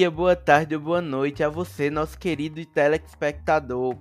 Dia, 0.00 0.10
boa 0.10 0.34
tarde 0.34 0.74
ou 0.74 0.80
boa 0.80 1.02
noite 1.02 1.42
a 1.42 1.50
você, 1.50 1.90
nosso 1.90 2.18
querido 2.18 2.64
telespectador. 2.64 3.98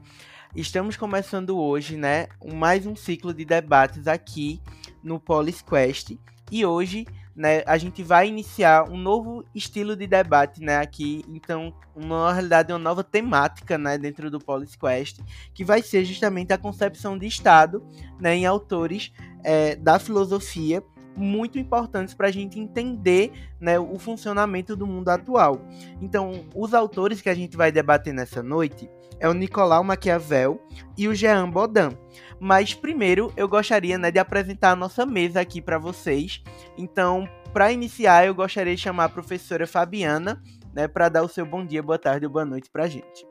Estamos 0.56 0.96
começando 0.96 1.60
hoje, 1.60 1.98
né, 1.98 2.28
mais 2.54 2.86
um 2.86 2.96
ciclo 2.96 3.34
de 3.34 3.44
debates 3.44 4.08
aqui 4.08 4.62
no 5.04 5.20
Polis 5.20 5.62
Quest. 5.62 6.18
E 6.50 6.66
hoje, 6.66 7.06
né, 7.36 7.64
a 7.66 7.78
gente 7.78 8.02
vai 8.02 8.30
iniciar 8.30 8.90
um 8.90 8.96
novo 8.96 9.44
estilo 9.54 9.94
de 9.94 10.08
debate, 10.08 10.62
né, 10.62 10.78
aqui. 10.78 11.22
Então, 11.28 11.74
uma 11.94 12.32
realidade, 12.32 12.72
uma 12.72 12.80
nova 12.80 13.04
temática, 13.04 13.78
né, 13.78 13.98
dentro 13.98 14.32
do 14.32 14.40
Polis 14.40 14.78
Quest, 14.78 15.20
que 15.54 15.66
vai 15.66 15.82
ser 15.82 16.06
justamente 16.06 16.54
a 16.54 16.58
concepção 16.58 17.18
de 17.18 17.28
Estado, 17.28 17.86
né, 18.22 18.38
em 18.38 18.46
autores 18.46 19.12
é, 19.44 19.76
da 19.76 20.00
filosofia 20.00 20.82
muito 21.20 21.60
importantes 21.60 22.14
para 22.14 22.28
a 22.28 22.32
gente 22.32 22.60
entender 22.60 23.32
né, 23.60 23.78
o 23.78 24.00
funcionamento 24.00 24.76
do 24.76 24.88
mundo 24.88 25.10
atual. 25.10 25.62
Então, 26.02 26.46
os 26.56 26.74
autores 26.74 27.22
que 27.22 27.30
a 27.30 27.36
gente 27.36 27.58
vai 27.58 27.72
debater 27.72 28.14
nessa 28.14 28.42
noite 28.42 28.90
é 29.20 29.28
o 29.28 29.34
Nicolau 29.34 29.84
Maquiavel 29.84 30.62
e 30.98 31.08
o 31.08 31.14
Jean 31.14 31.50
Baudin. 31.50 31.98
Mas 32.40 32.74
primeiro 32.74 33.34
eu 33.36 33.48
gostaria 33.48 33.98
né, 33.98 34.10
de 34.10 34.20
apresentar 34.20 34.72
a 34.72 34.76
nossa 34.76 35.06
mesa 35.06 35.42
aqui 35.42 35.62
para 35.62 35.78
vocês. 35.78 36.42
Então, 36.78 37.28
para 37.52 37.72
iniciar, 37.72 38.26
eu 38.26 38.34
gostaria 38.34 38.76
de 38.76 38.82
chamar 38.82 39.06
a 39.06 39.10
professora 39.10 39.68
Fabiana 39.68 40.42
né, 40.74 40.88
para 40.88 41.10
dar 41.10 41.24
o 41.24 41.28
seu 41.28 41.46
bom 41.46 41.66
dia, 41.66 41.84
boa 41.84 42.00
tarde 42.00 42.26
ou 42.26 42.32
boa 42.32 42.46
noite 42.46 42.70
para 42.70 42.84
a 42.84 42.88
gente. 42.88 43.28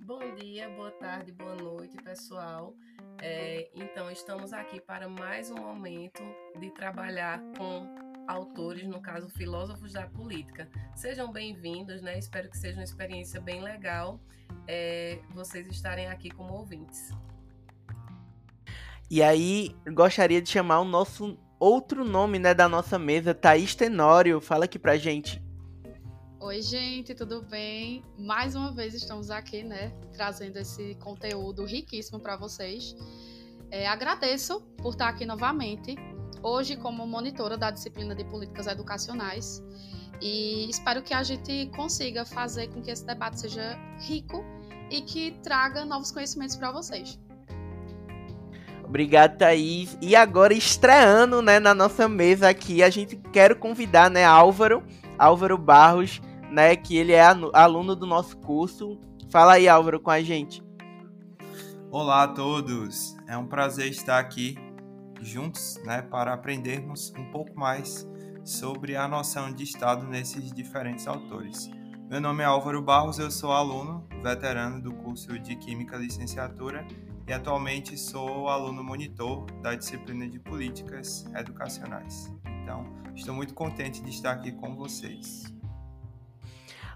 Bom 0.00 0.20
dia, 0.36 0.68
boa 0.70 0.90
tarde, 0.92 1.32
boa 1.32 1.54
noite, 1.56 1.96
pessoal. 1.96 2.74
É, 3.20 3.68
então, 3.74 4.10
estamos 4.10 4.52
aqui 4.52 4.80
para 4.80 5.08
mais 5.08 5.50
um 5.50 5.56
momento 5.56 6.22
de 6.58 6.70
trabalhar 6.70 7.40
com 7.56 7.86
autores, 8.28 8.86
no 8.86 9.00
caso, 9.00 9.28
filósofos 9.28 9.92
da 9.92 10.06
política. 10.06 10.68
Sejam 10.94 11.32
bem-vindos, 11.32 12.00
né? 12.00 12.18
Espero 12.18 12.48
que 12.48 12.56
seja 12.56 12.78
uma 12.78 12.84
experiência 12.84 13.40
bem 13.40 13.60
legal 13.60 14.20
é, 14.66 15.18
vocês 15.30 15.66
estarem 15.68 16.06
aqui 16.08 16.30
como 16.30 16.52
ouvintes. 16.52 17.10
E 19.10 19.22
aí, 19.22 19.74
gostaria 19.92 20.40
de 20.40 20.50
chamar 20.50 20.80
o 20.80 20.84
nosso 20.84 21.38
outro 21.58 22.04
nome 22.04 22.38
né, 22.38 22.54
da 22.54 22.68
nossa 22.68 22.98
mesa, 22.98 23.34
Thaís 23.34 23.74
Tenório. 23.74 24.40
Fala 24.40 24.66
aqui 24.66 24.78
pra 24.78 24.96
gente. 24.96 25.42
Oi, 26.40 26.62
gente, 26.62 27.16
tudo 27.16 27.42
bem? 27.42 28.04
Mais 28.16 28.54
uma 28.54 28.70
vez 28.70 28.94
estamos 28.94 29.28
aqui, 29.28 29.64
né, 29.64 29.92
trazendo 30.12 30.56
esse 30.56 30.94
conteúdo 30.94 31.64
riquíssimo 31.64 32.20
para 32.20 32.36
vocês. 32.36 32.94
É, 33.72 33.88
agradeço 33.88 34.60
por 34.76 34.92
estar 34.92 35.08
aqui 35.08 35.26
novamente, 35.26 35.96
hoje 36.40 36.76
como 36.76 37.04
monitora 37.08 37.58
da 37.58 37.72
disciplina 37.72 38.14
de 38.14 38.24
políticas 38.24 38.68
educacionais, 38.68 39.60
e 40.22 40.70
espero 40.70 41.02
que 41.02 41.12
a 41.12 41.24
gente 41.24 41.66
consiga 41.74 42.24
fazer 42.24 42.68
com 42.68 42.80
que 42.80 42.92
esse 42.92 43.04
debate 43.04 43.40
seja 43.40 43.76
rico 43.98 44.44
e 44.92 45.00
que 45.02 45.32
traga 45.42 45.84
novos 45.84 46.12
conhecimentos 46.12 46.54
para 46.54 46.70
vocês. 46.70 47.18
Obrigado, 48.84 49.36
Thaís. 49.36 49.98
E 50.00 50.14
agora, 50.14 50.54
estreando 50.54 51.42
né, 51.42 51.58
na 51.58 51.74
nossa 51.74 52.08
mesa 52.08 52.48
aqui, 52.48 52.80
a 52.80 52.88
gente 52.88 53.16
quer 53.32 53.56
convidar 53.56 54.08
né, 54.08 54.24
Álvaro, 54.24 54.84
Álvaro 55.18 55.58
Barros, 55.58 56.22
né, 56.50 56.74
que 56.76 56.96
ele 56.96 57.12
é 57.12 57.22
aluno 57.22 57.94
do 57.94 58.06
nosso 58.06 58.36
curso. 58.38 58.98
Fala 59.30 59.54
aí, 59.54 59.68
Álvaro, 59.68 60.00
com 60.00 60.10
a 60.10 60.22
gente. 60.22 60.62
Olá 61.90 62.24
a 62.24 62.28
todos. 62.28 63.16
É 63.26 63.36
um 63.36 63.46
prazer 63.46 63.88
estar 63.88 64.18
aqui 64.18 64.56
juntos, 65.20 65.80
né, 65.84 66.02
para 66.02 66.32
aprendermos 66.32 67.12
um 67.18 67.30
pouco 67.30 67.58
mais 67.58 68.06
sobre 68.44 68.96
a 68.96 69.06
noção 69.06 69.52
de 69.52 69.64
Estado 69.64 70.06
nesses 70.06 70.52
diferentes 70.52 71.06
autores. 71.06 71.70
Meu 72.08 72.20
nome 72.20 72.42
é 72.42 72.46
Álvaro 72.46 72.80
Barros, 72.80 73.18
eu 73.18 73.30
sou 73.30 73.52
aluno 73.52 74.06
veterano 74.22 74.80
do 74.80 74.94
curso 74.94 75.38
de 75.38 75.56
Química 75.56 75.96
Licenciatura 75.98 76.86
e 77.26 77.32
atualmente 77.32 77.98
sou 77.98 78.48
aluno 78.48 78.82
monitor 78.82 79.44
da 79.60 79.74
disciplina 79.74 80.26
de 80.26 80.38
Políticas 80.38 81.26
Educacionais. 81.34 82.32
Então, 82.62 82.86
estou 83.14 83.34
muito 83.34 83.52
contente 83.52 84.02
de 84.02 84.08
estar 84.08 84.32
aqui 84.32 84.52
com 84.52 84.74
vocês 84.74 85.57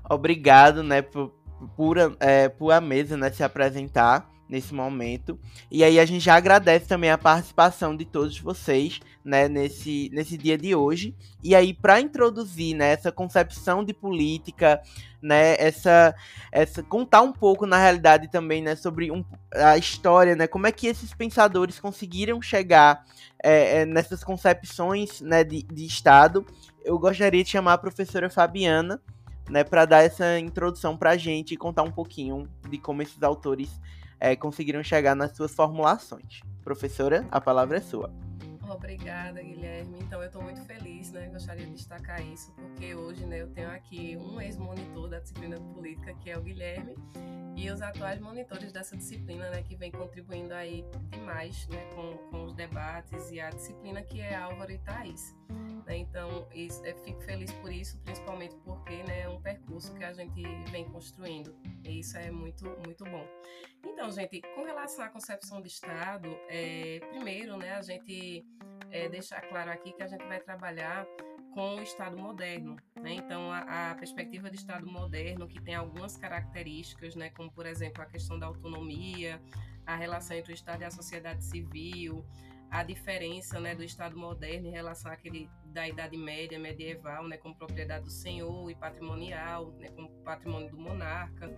obrigado, 0.08 0.82
né, 0.82 1.02
por, 1.02 1.32
por, 1.76 1.96
é, 2.20 2.48
por 2.48 2.72
a 2.72 2.80
mesa, 2.80 3.16
né, 3.16 3.30
se 3.30 3.42
apresentar 3.42 4.32
nesse 4.52 4.74
momento. 4.74 5.38
E 5.70 5.82
aí 5.82 5.98
a 5.98 6.04
gente 6.04 6.22
já 6.22 6.36
agradece 6.36 6.86
também 6.86 7.10
a 7.10 7.16
participação 7.16 7.96
de 7.96 8.04
todos 8.04 8.38
vocês, 8.38 9.00
né, 9.24 9.48
nesse, 9.48 10.10
nesse 10.12 10.36
dia 10.36 10.58
de 10.58 10.74
hoje. 10.74 11.16
E 11.42 11.54
aí 11.54 11.72
para 11.72 11.98
introduzir, 12.02 12.76
né, 12.76 12.92
essa 12.92 13.10
concepção 13.10 13.82
de 13.82 13.94
política, 13.94 14.82
né, 15.22 15.56
essa 15.58 16.14
essa 16.52 16.82
contar 16.82 17.22
um 17.22 17.32
pouco 17.32 17.64
na 17.64 17.78
realidade 17.78 18.30
também, 18.30 18.60
né, 18.60 18.76
sobre 18.76 19.10
um, 19.10 19.24
a 19.54 19.78
história, 19.78 20.36
né, 20.36 20.46
como 20.46 20.66
é 20.66 20.72
que 20.72 20.86
esses 20.86 21.14
pensadores 21.14 21.80
conseguiram 21.80 22.42
chegar 22.42 23.06
é, 23.42 23.78
é, 23.78 23.86
nessas 23.86 24.22
concepções, 24.22 25.22
né, 25.22 25.42
de, 25.42 25.62
de 25.62 25.86
Estado. 25.86 26.44
Eu 26.84 26.98
gostaria 26.98 27.42
de 27.42 27.48
chamar 27.48 27.74
a 27.74 27.78
professora 27.78 28.28
Fabiana, 28.28 29.00
né, 29.48 29.64
para 29.64 29.84
dar 29.84 30.02
essa 30.02 30.38
introdução 30.38 30.96
para 30.96 31.10
a 31.10 31.16
gente 31.16 31.54
e 31.54 31.56
contar 31.56 31.82
um 31.82 31.90
pouquinho 31.90 32.48
de 32.68 32.78
como 32.78 33.02
esses 33.02 33.22
autores 33.22 33.80
é, 34.18 34.36
conseguiram 34.36 34.82
chegar 34.82 35.14
nas 35.14 35.36
suas 35.36 35.54
formulações. 35.54 36.40
Professora, 36.62 37.26
a 37.30 37.40
palavra 37.40 37.78
é 37.78 37.80
sua. 37.80 38.12
Obrigada, 38.70 39.42
Guilherme. 39.42 39.98
Então, 40.00 40.20
eu 40.20 40.26
estou 40.26 40.42
muito 40.42 40.62
feliz, 40.62 41.10
né? 41.12 41.26
Gostaria 41.26 41.66
de 41.66 41.72
destacar 41.72 42.24
isso, 42.24 42.52
porque 42.52 42.94
hoje, 42.94 43.26
né, 43.26 43.42
eu 43.42 43.48
tenho 43.48 43.70
aqui 43.70 44.16
um 44.16 44.40
ex-monitor 44.40 45.08
da 45.08 45.18
disciplina 45.18 45.60
política, 45.74 46.14
que 46.14 46.30
é 46.30 46.38
o 46.38 46.42
Guilherme, 46.42 46.94
e 47.56 47.70
os 47.70 47.82
atuais 47.82 48.20
monitores 48.20 48.72
dessa 48.72 48.96
disciplina, 48.96 49.50
né, 49.50 49.62
que 49.62 49.76
vem 49.76 49.90
contribuindo 49.90 50.54
aí 50.54 50.84
demais, 51.10 51.66
né, 51.68 51.84
com, 51.94 52.16
com 52.30 52.44
os 52.44 52.54
debates 52.54 53.30
e 53.30 53.40
a 53.40 53.50
disciplina 53.50 54.02
que 54.02 54.20
é 54.20 54.34
Álvaro 54.34 54.72
e 54.72 54.78
Thaís. 54.78 55.36
Né? 55.86 55.98
Então, 55.98 56.48
isso, 56.54 56.82
fico 57.04 57.20
feliz 57.22 57.52
por 57.52 57.72
isso, 57.72 57.98
principalmente 57.98 58.56
porque 58.64 59.02
né, 59.02 59.22
é 59.22 59.28
um 59.28 59.40
percurso 59.40 59.94
que 59.94 60.04
a 60.04 60.12
gente 60.12 60.42
vem 60.70 60.84
construindo. 60.84 61.54
E 61.84 62.00
isso 62.00 62.16
é 62.16 62.30
muito, 62.30 62.64
muito 62.84 63.04
bom. 63.04 63.26
Então, 63.84 64.10
gente, 64.10 64.40
com 64.54 64.64
relação 64.64 65.04
à 65.04 65.08
concepção 65.08 65.60
de 65.60 65.68
Estado, 65.68 66.28
é, 66.48 67.00
primeiro, 67.10 67.56
né, 67.56 67.74
a 67.74 67.82
gente 67.82 68.44
é, 68.90 69.08
deixar 69.08 69.40
claro 69.42 69.70
aqui 69.70 69.92
que 69.92 70.02
a 70.02 70.06
gente 70.06 70.24
vai 70.26 70.40
trabalhar 70.40 71.06
com 71.52 71.76
o 71.76 71.82
Estado 71.82 72.16
moderno. 72.16 72.76
Né? 72.96 73.14
Então, 73.14 73.52
a, 73.52 73.90
a, 73.90 73.94
perspectiva 73.94 74.50
de 74.50 74.56
Estado 74.56 74.86
moderno, 74.86 75.46
que 75.46 75.60
tem 75.60 75.74
algumas 75.74 76.16
características, 76.16 77.14
né, 77.14 77.30
como, 77.30 77.50
por 77.50 77.66
exemplo, 77.66 78.02
a 78.02 78.06
questão 78.06 78.38
da 78.38 78.46
autonomia, 78.46 79.40
a 79.86 79.96
relação 79.96 80.36
entre 80.36 80.52
o 80.52 80.54
Estado 80.54 80.82
e 80.82 80.84
a 80.84 80.90
sociedade 80.90 81.44
civil, 81.44 82.24
a 82.72 82.82
diferença 82.82 83.60
né, 83.60 83.74
do 83.74 83.84
Estado 83.84 84.16
moderno 84.16 84.66
em 84.66 84.70
relação 84.70 85.12
àquele 85.12 85.48
da 85.66 85.86
Idade 85.86 86.16
Média, 86.16 86.58
medieval, 86.58 87.28
né, 87.28 87.36
como 87.36 87.54
propriedade 87.54 88.04
do 88.04 88.10
senhor 88.10 88.70
e 88.70 88.74
patrimonial, 88.74 89.72
né, 89.78 89.90
como 89.90 90.08
patrimônio 90.24 90.70
do 90.70 90.78
monarca. 90.78 91.54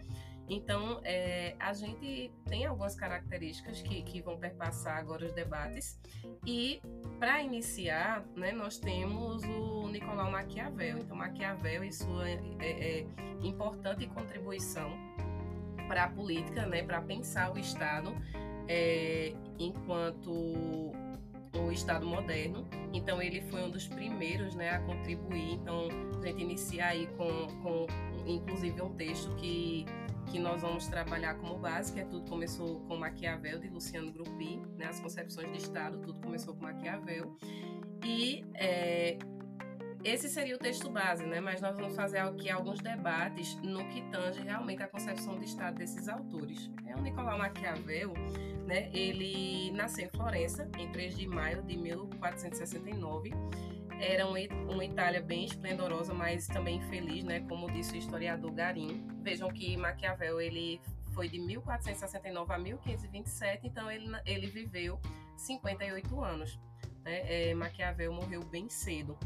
Então, 0.49 1.01
é, 1.05 1.55
a 1.61 1.73
gente 1.73 2.33
tem 2.47 2.67
algumas 2.67 2.97
características 2.97 3.81
que, 3.81 4.03
que 4.03 4.21
vão 4.21 4.37
perpassar 4.37 4.99
agora 4.99 5.25
os 5.25 5.33
debates. 5.33 6.01
E, 6.45 6.83
para 7.21 7.41
iniciar, 7.41 8.25
né, 8.35 8.51
nós 8.51 8.77
temos 8.77 9.45
o 9.45 9.89
Nicolau 9.89 10.33
Maquiavel. 10.33 10.99
Então, 10.99 11.17
Maquiavel 11.17 11.85
e 11.85 11.93
sua 11.93 12.29
é, 12.29 12.41
é, 12.61 13.07
importante 13.41 14.05
contribuição 14.09 14.91
para 15.87 16.05
a 16.05 16.09
política, 16.09 16.67
né, 16.67 16.83
para 16.83 17.01
pensar 17.01 17.53
o 17.53 17.59
Estado 17.59 18.13
é, 18.69 19.33
enquanto 19.59 20.93
o 21.57 21.73
Estado 21.73 22.07
moderno. 22.07 22.67
Então 22.93 23.21
ele 23.21 23.41
foi 23.43 23.63
um 23.63 23.71
dos 23.71 23.87
primeiros 23.87 24.55
né, 24.55 24.71
a 24.71 24.81
contribuir. 24.81 25.55
Então 25.55 25.89
a 26.23 26.27
gente 26.27 26.43
inicia 26.43 26.87
aí 26.87 27.07
com, 27.17 27.47
com 27.63 27.87
inclusive 28.27 28.81
um 28.83 28.95
texto 28.95 29.35
que, 29.37 29.85
que 30.31 30.39
nós 30.39 30.63
vamos 30.63 30.87
trabalhar 30.87 31.35
como 31.35 31.59
base, 31.59 31.93
que 31.93 32.01
é 32.01 32.05
Tudo 32.05 32.29
Começou 32.29 32.81
com 32.81 32.97
Maquiavel, 32.97 33.59
de 33.59 33.69
Luciano 33.69 34.13
Gruppi, 34.13 34.61
né, 34.77 34.87
as 34.87 35.01
concepções 35.01 35.51
de 35.53 35.59
Estado, 35.59 35.99
tudo 35.99 36.21
começou 36.21 36.55
com 36.55 36.63
Maquiavel. 36.63 37.37
E 38.05 38.45
é, 38.55 39.19
esse 40.05 40.29
seria 40.29 40.55
o 40.55 40.59
texto 40.59 40.91
base, 40.91 41.25
né? 41.25 41.41
mas 41.41 41.63
nós 41.63 41.75
vamos 41.77 41.97
fazer 41.97 42.19
aqui 42.19 42.51
alguns 42.51 42.79
debates 42.79 43.57
no 43.63 43.89
que 43.89 44.03
tange 44.11 44.41
realmente 44.41 44.83
a 44.83 44.87
concepção 44.87 45.39
de 45.39 45.47
Estado 45.47 45.77
desses 45.77 46.09
autores. 46.09 46.71
É 46.87 46.95
o 46.95 47.01
Nicolau 47.01 47.39
Maquiavel, 47.39 48.13
né? 48.67 48.91
ele 48.93 49.71
nasceu 49.73 50.05
em 50.05 50.11
Florença 50.11 50.69
em 50.79 50.93
3 50.93 51.17
de 51.17 51.27
maio 51.27 51.63
de 51.63 51.77
1469. 51.79 53.31
Era 53.99 54.27
uma 54.27 54.85
Itália 54.85 55.23
bem 55.23 55.47
esplendorosa, 55.47 56.13
mas 56.13 56.47
também 56.49 56.77
infeliz, 56.77 57.25
né? 57.25 57.41
como 57.49 57.71
disse 57.71 57.95
o 57.95 57.97
historiador 57.97 58.53
Garim. 58.53 59.07
Vejam 59.23 59.49
que 59.49 59.75
Maquiavel 59.75 60.39
ele 60.39 60.83
foi 61.15 61.29
de 61.29 61.39
1469 61.39 62.53
a 62.53 62.59
1527, 62.59 63.67
então 63.67 63.91
ele, 63.91 64.07
ele 64.27 64.49
viveu 64.49 65.01
58 65.37 66.21
anos. 66.23 66.61
Né? 67.05 67.51
É, 67.51 67.55
Maquiavel 67.55 68.13
morreu 68.13 68.43
bem 68.45 68.69
cedo. 68.69 69.17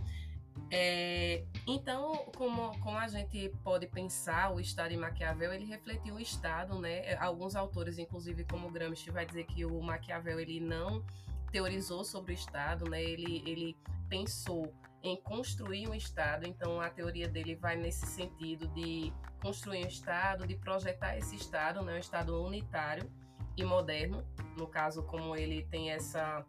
É, 0.70 1.44
então, 1.66 2.26
como, 2.36 2.78
como 2.80 2.98
a 2.98 3.08
gente 3.08 3.50
pode 3.64 3.86
pensar 3.86 4.52
o 4.52 4.60
Estado 4.60 4.92
em 4.92 4.98
Maquiavel, 4.98 5.52
ele 5.52 5.64
refletiu 5.64 6.16
o 6.16 6.20
Estado, 6.20 6.78
né? 6.78 7.14
Alguns 7.16 7.56
autores, 7.56 7.98
inclusive 7.98 8.44
como 8.44 8.70
Gramsci, 8.70 9.10
vai 9.10 9.24
dizer 9.24 9.44
que 9.44 9.64
o 9.64 9.80
Maquiavel 9.80 10.38
ele 10.38 10.60
não 10.60 11.02
teorizou 11.50 12.04
sobre 12.04 12.32
o 12.32 12.34
Estado, 12.34 12.88
né? 12.88 13.02
Ele, 13.02 13.42
ele 13.46 13.76
pensou 14.08 14.72
em 15.02 15.16
construir 15.16 15.88
um 15.88 15.94
Estado, 15.94 16.46
então 16.46 16.80
a 16.80 16.90
teoria 16.90 17.28
dele 17.28 17.54
vai 17.54 17.76
nesse 17.76 18.06
sentido 18.06 18.68
de 18.68 19.12
construir 19.40 19.84
um 19.84 19.88
Estado, 19.88 20.46
de 20.46 20.56
projetar 20.56 21.16
esse 21.16 21.36
Estado, 21.36 21.82
né? 21.82 21.94
um 21.94 21.98
Estado 21.98 22.42
unitário 22.44 23.10
e 23.56 23.64
moderno, 23.64 24.24
no 24.56 24.66
caso 24.66 25.02
como 25.04 25.36
ele 25.36 25.64
tem 25.64 25.90
essa 25.90 26.44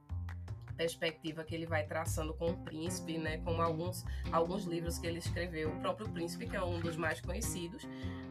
perspectiva 0.80 1.44
que 1.44 1.54
ele 1.54 1.66
vai 1.66 1.86
traçando 1.86 2.34
com 2.34 2.52
o 2.52 2.58
Príncipe, 2.64 3.18
né, 3.18 3.38
como 3.40 3.62
alguns, 3.62 4.06
alguns 4.32 4.64
livros 4.64 4.98
que 4.98 5.06
ele 5.06 5.20
escreveu, 5.20 5.70
o 5.70 5.80
próprio 5.82 6.10
Príncipe, 6.10 6.48
que 6.48 6.56
é 6.56 6.64
um 6.64 6.80
dos 6.80 6.96
mais 6.96 7.20
conhecidos, 7.20 7.86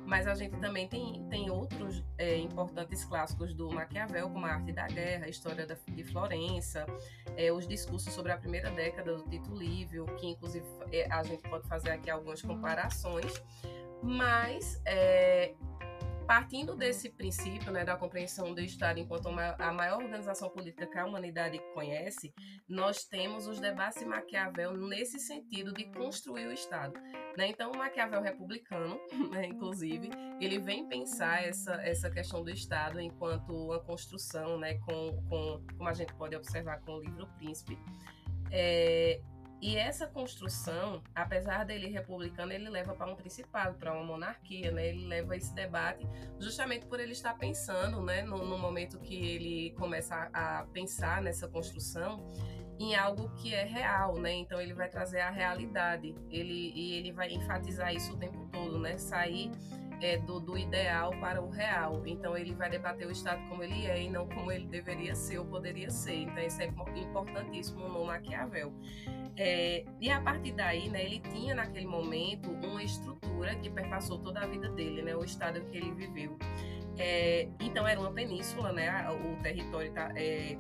mas 0.07 0.27
a 0.27 0.35
gente 0.35 0.57
também 0.57 0.89
tem, 0.89 1.27
tem 1.29 1.51
outros 1.51 2.03
é, 2.17 2.39
importantes 2.39 3.05
clássicos 3.05 3.53
do 3.53 3.71
Maquiavel, 3.71 4.31
como 4.31 4.47
A 4.47 4.53
Arte 4.53 4.73
da 4.73 4.87
Guerra, 4.87 5.27
a 5.27 5.29
História 5.29 5.67
da, 5.67 5.77
de 5.87 6.05
Florença, 6.05 6.87
é, 7.37 7.53
os 7.53 7.69
discursos 7.69 8.15
sobre 8.15 8.33
a 8.33 8.39
primeira 8.39 8.71
década 8.71 9.15
do 9.15 9.25
Tito 9.25 9.55
Livio, 9.55 10.07
que 10.17 10.27
inclusive 10.27 10.65
é, 10.91 11.07
a 11.13 11.23
gente 11.23 11.43
pode 11.43 11.69
fazer 11.69 11.91
aqui 11.91 12.09
algumas 12.09 12.41
comparações, 12.41 13.43
mas 14.03 14.81
é, 14.87 15.53
partindo 16.29 16.77
desse 16.77 17.09
princípio, 17.09 17.73
né, 17.73 17.87
da 17.87 17.97
compreensão 17.97 18.55
do 18.55 18.61
Estado 18.61 19.01
enquanto 19.01 19.29
a 19.31 19.73
maior 19.73 20.03
organização 20.03 20.51
política 20.51 20.87
que 20.87 20.99
a 20.99 21.07
humanidade 21.07 21.59
conhece, 21.73 22.35
nós 22.69 23.07
temos 23.07 23.47
os 23.47 23.59
debates 23.59 24.01
de 24.01 24.05
Maquiavel 24.05 24.77
nesse 24.77 25.19
sentido 25.19 25.73
de 25.73 25.85
construir 25.91 26.47
o 26.47 26.53
Estado. 26.53 26.93
Né? 27.35 27.49
Então, 27.49 27.73
o 27.73 27.79
Maquiavel 27.79 28.21
republicano, 28.21 29.01
né, 29.33 29.47
inclusive, 29.47 30.11
ele 30.39 30.59
vem 30.59 30.87
pensar 30.87 31.43
essa, 31.43 31.73
essa 31.77 32.11
questão 32.11 32.45
do 32.45 32.51
Estado 32.51 33.01
enquanto 33.01 33.51
uma 33.51 33.81
construção, 33.81 34.59
né, 34.59 34.75
com, 34.81 35.23
com, 35.31 35.65
como 35.79 35.89
a 35.89 35.95
gente 35.95 36.13
pode 36.13 36.37
observar 36.37 36.79
com 36.83 36.93
o 36.93 37.01
livro 37.01 37.27
Príncipe. 37.39 37.79
É, 38.53 39.23
e 39.61 39.77
essa 39.77 40.07
construção, 40.07 41.03
apesar 41.15 41.65
dele 41.65 41.89
republicano, 41.89 42.53
ele 42.53 42.69
leva 42.69 42.95
para 42.95 43.11
um 43.11 43.17
principado, 43.17 43.77
para 43.77 43.93
uma 43.93 44.05
monarquia, 44.05 44.71
né? 44.71 44.89
Ele 44.89 45.07
leva 45.07 45.37
esse 45.37 45.53
debate 45.53 46.07
justamente 46.39 46.87
por 46.87 47.01
ele 47.01 47.13
estar 47.13 47.35
pensando, 47.35 48.01
né, 48.01 48.23
no, 48.23 48.39
no 48.47 48.57
momento 48.57 49.01
que 49.01 49.17
ele 49.17 49.71
começa 49.77 50.31
a, 50.33 50.61
a 50.61 50.67
pensar 50.67 51.21
nessa 51.21 51.49
construção, 51.49 52.31
em 52.79 52.95
algo 52.95 53.31
que 53.31 53.53
é 53.53 53.65
real, 53.65 54.17
né? 54.19 54.33
Então 54.33 54.61
ele 54.61 54.75
vai 54.75 54.89
trazer 54.89 55.21
a 55.21 55.31
realidade. 55.31 56.15
Ele 56.31 56.73
e 56.75 56.95
ele 56.95 57.11
vai 57.11 57.33
enfatizar 57.33 57.93
isso 57.93 58.13
o 58.13 58.17
tempo 58.17 58.49
todo, 58.53 58.79
né? 58.79 58.97
Sair 58.97 59.51
é, 60.01 60.17
do, 60.19 60.39
do, 60.39 60.57
ideal 60.57 61.11
para 61.21 61.43
o 61.43 61.51
real. 61.51 62.07
Então 62.07 62.37
ele 62.37 62.55
vai 62.55 62.71
debater 62.71 63.07
o 63.07 63.11
Estado 63.11 63.41
como 63.49 63.63
ele 63.63 63.87
é 63.87 64.03
e 64.03 64.09
não 64.09 64.29
como 64.29 64.53
ele 64.53 64.67
deveria 64.67 65.15
ser 65.15 65.39
ou 65.39 65.47
poderia 65.47 65.91
ser. 65.91 66.15
Então 66.15 66.39
isso 66.39 66.63
é 66.63 66.67
importantíssimo 66.97 67.89
no 67.89 68.05
Maquiavel. 68.05 68.73
É, 69.41 69.85
e 70.01 70.11
a 70.11 70.21
partir 70.21 70.53
daí, 70.53 70.89
né, 70.91 71.05
ele 71.05 71.21
tinha 71.21 71.55
naquele 71.55 71.87
momento 71.87 72.51
uma 72.51 72.83
estrutura 72.83 73.55
que 73.55 73.71
perpassou 73.71 74.19
toda 74.19 74.41
a 74.41 74.47
vida 74.47 74.69
dele, 74.71 75.01
né, 75.01 75.15
o 75.15 75.25
estado 75.25 75.61
que 75.67 75.77
ele 75.77 75.93
viveu. 75.93 76.37
É, 76.99 77.49
então 77.61 77.87
era 77.87 78.01
uma 78.01 78.13
península, 78.13 78.73
né, 78.73 78.91
o 79.11 79.41
território 79.41 79.93
é, 80.17 80.59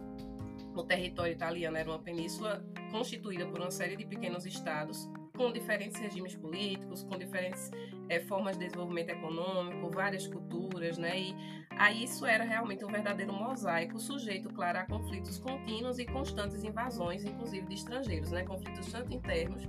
o 0.77 0.85
território 0.85 1.33
italiano 1.33 1.77
era 1.77 1.91
uma 1.91 1.99
península 1.99 2.65
constituída 2.93 3.45
por 3.47 3.61
uma 3.61 3.71
série 3.73 3.97
de 3.97 4.07
pequenos 4.07 4.47
estados 4.47 5.11
com 5.38 5.52
diferentes 5.52 5.96
regimes 6.00 6.35
políticos, 6.35 7.05
com 7.05 7.17
diferentes 7.17 7.70
é, 8.08 8.19
formas 8.19 8.58
de 8.58 8.64
desenvolvimento 8.64 9.11
econômico, 9.11 9.88
várias 9.88 10.26
culturas, 10.26 10.99
né? 10.99 11.17
E 11.17 11.37
aí 11.70 12.02
isso 12.02 12.26
era 12.26 12.43
realmente 12.43 12.85
um 12.85 12.88
verdadeiro 12.88 13.32
mosaico, 13.32 14.00
sujeito, 14.00 14.52
claro, 14.52 14.81
a 14.81 14.85
conflitos 14.85 15.38
contínuos 15.38 16.00
e 16.00 16.05
constantes 16.05 16.64
invasões, 16.64 17.25
inclusive 17.25 17.64
de 17.69 17.75
estrangeiros, 17.75 18.32
né? 18.32 18.43
Conflitos 18.43 18.90
tanto 18.90 19.14
internos 19.14 19.62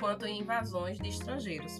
quanto 0.00 0.26
em 0.26 0.40
invasões 0.40 0.98
de 0.98 1.08
estrangeiros. 1.08 1.78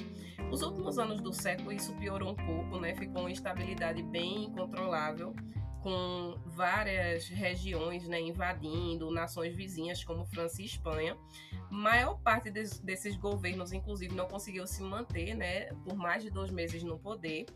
Nos 0.49 0.63
últimos 0.63 0.97
anos 0.97 1.21
do 1.21 1.33
século 1.33 1.73
isso 1.73 1.93
piorou 1.97 2.31
um 2.31 2.37
pouco, 2.37 2.79
né? 2.79 2.95
Ficou 2.95 3.23
uma 3.23 3.31
instabilidade 3.33 4.01
bem 4.05 4.45
incontrolável 4.45 5.35
com 5.83 6.39
várias 6.47 7.29
regiões 7.29 8.09
né, 8.09 8.19
invadindo, 8.19 9.11
nações 9.11 9.55
vizinhas 9.55 10.03
como 10.03 10.25
França 10.25 10.63
e 10.63 10.65
Espanha. 10.65 11.15
Maior 11.75 12.21
parte 12.21 12.51
des, 12.51 12.79
desses 12.79 13.17
governos, 13.17 13.73
inclusive, 13.73 14.15
não 14.15 14.29
conseguiu 14.29 14.65
se 14.65 14.81
manter 14.81 15.35
né, 15.35 15.73
por 15.85 15.97
mais 15.97 16.23
de 16.23 16.31
dois 16.31 16.51
meses 16.51 16.85
no 16.85 16.99
poder. 16.99 17.47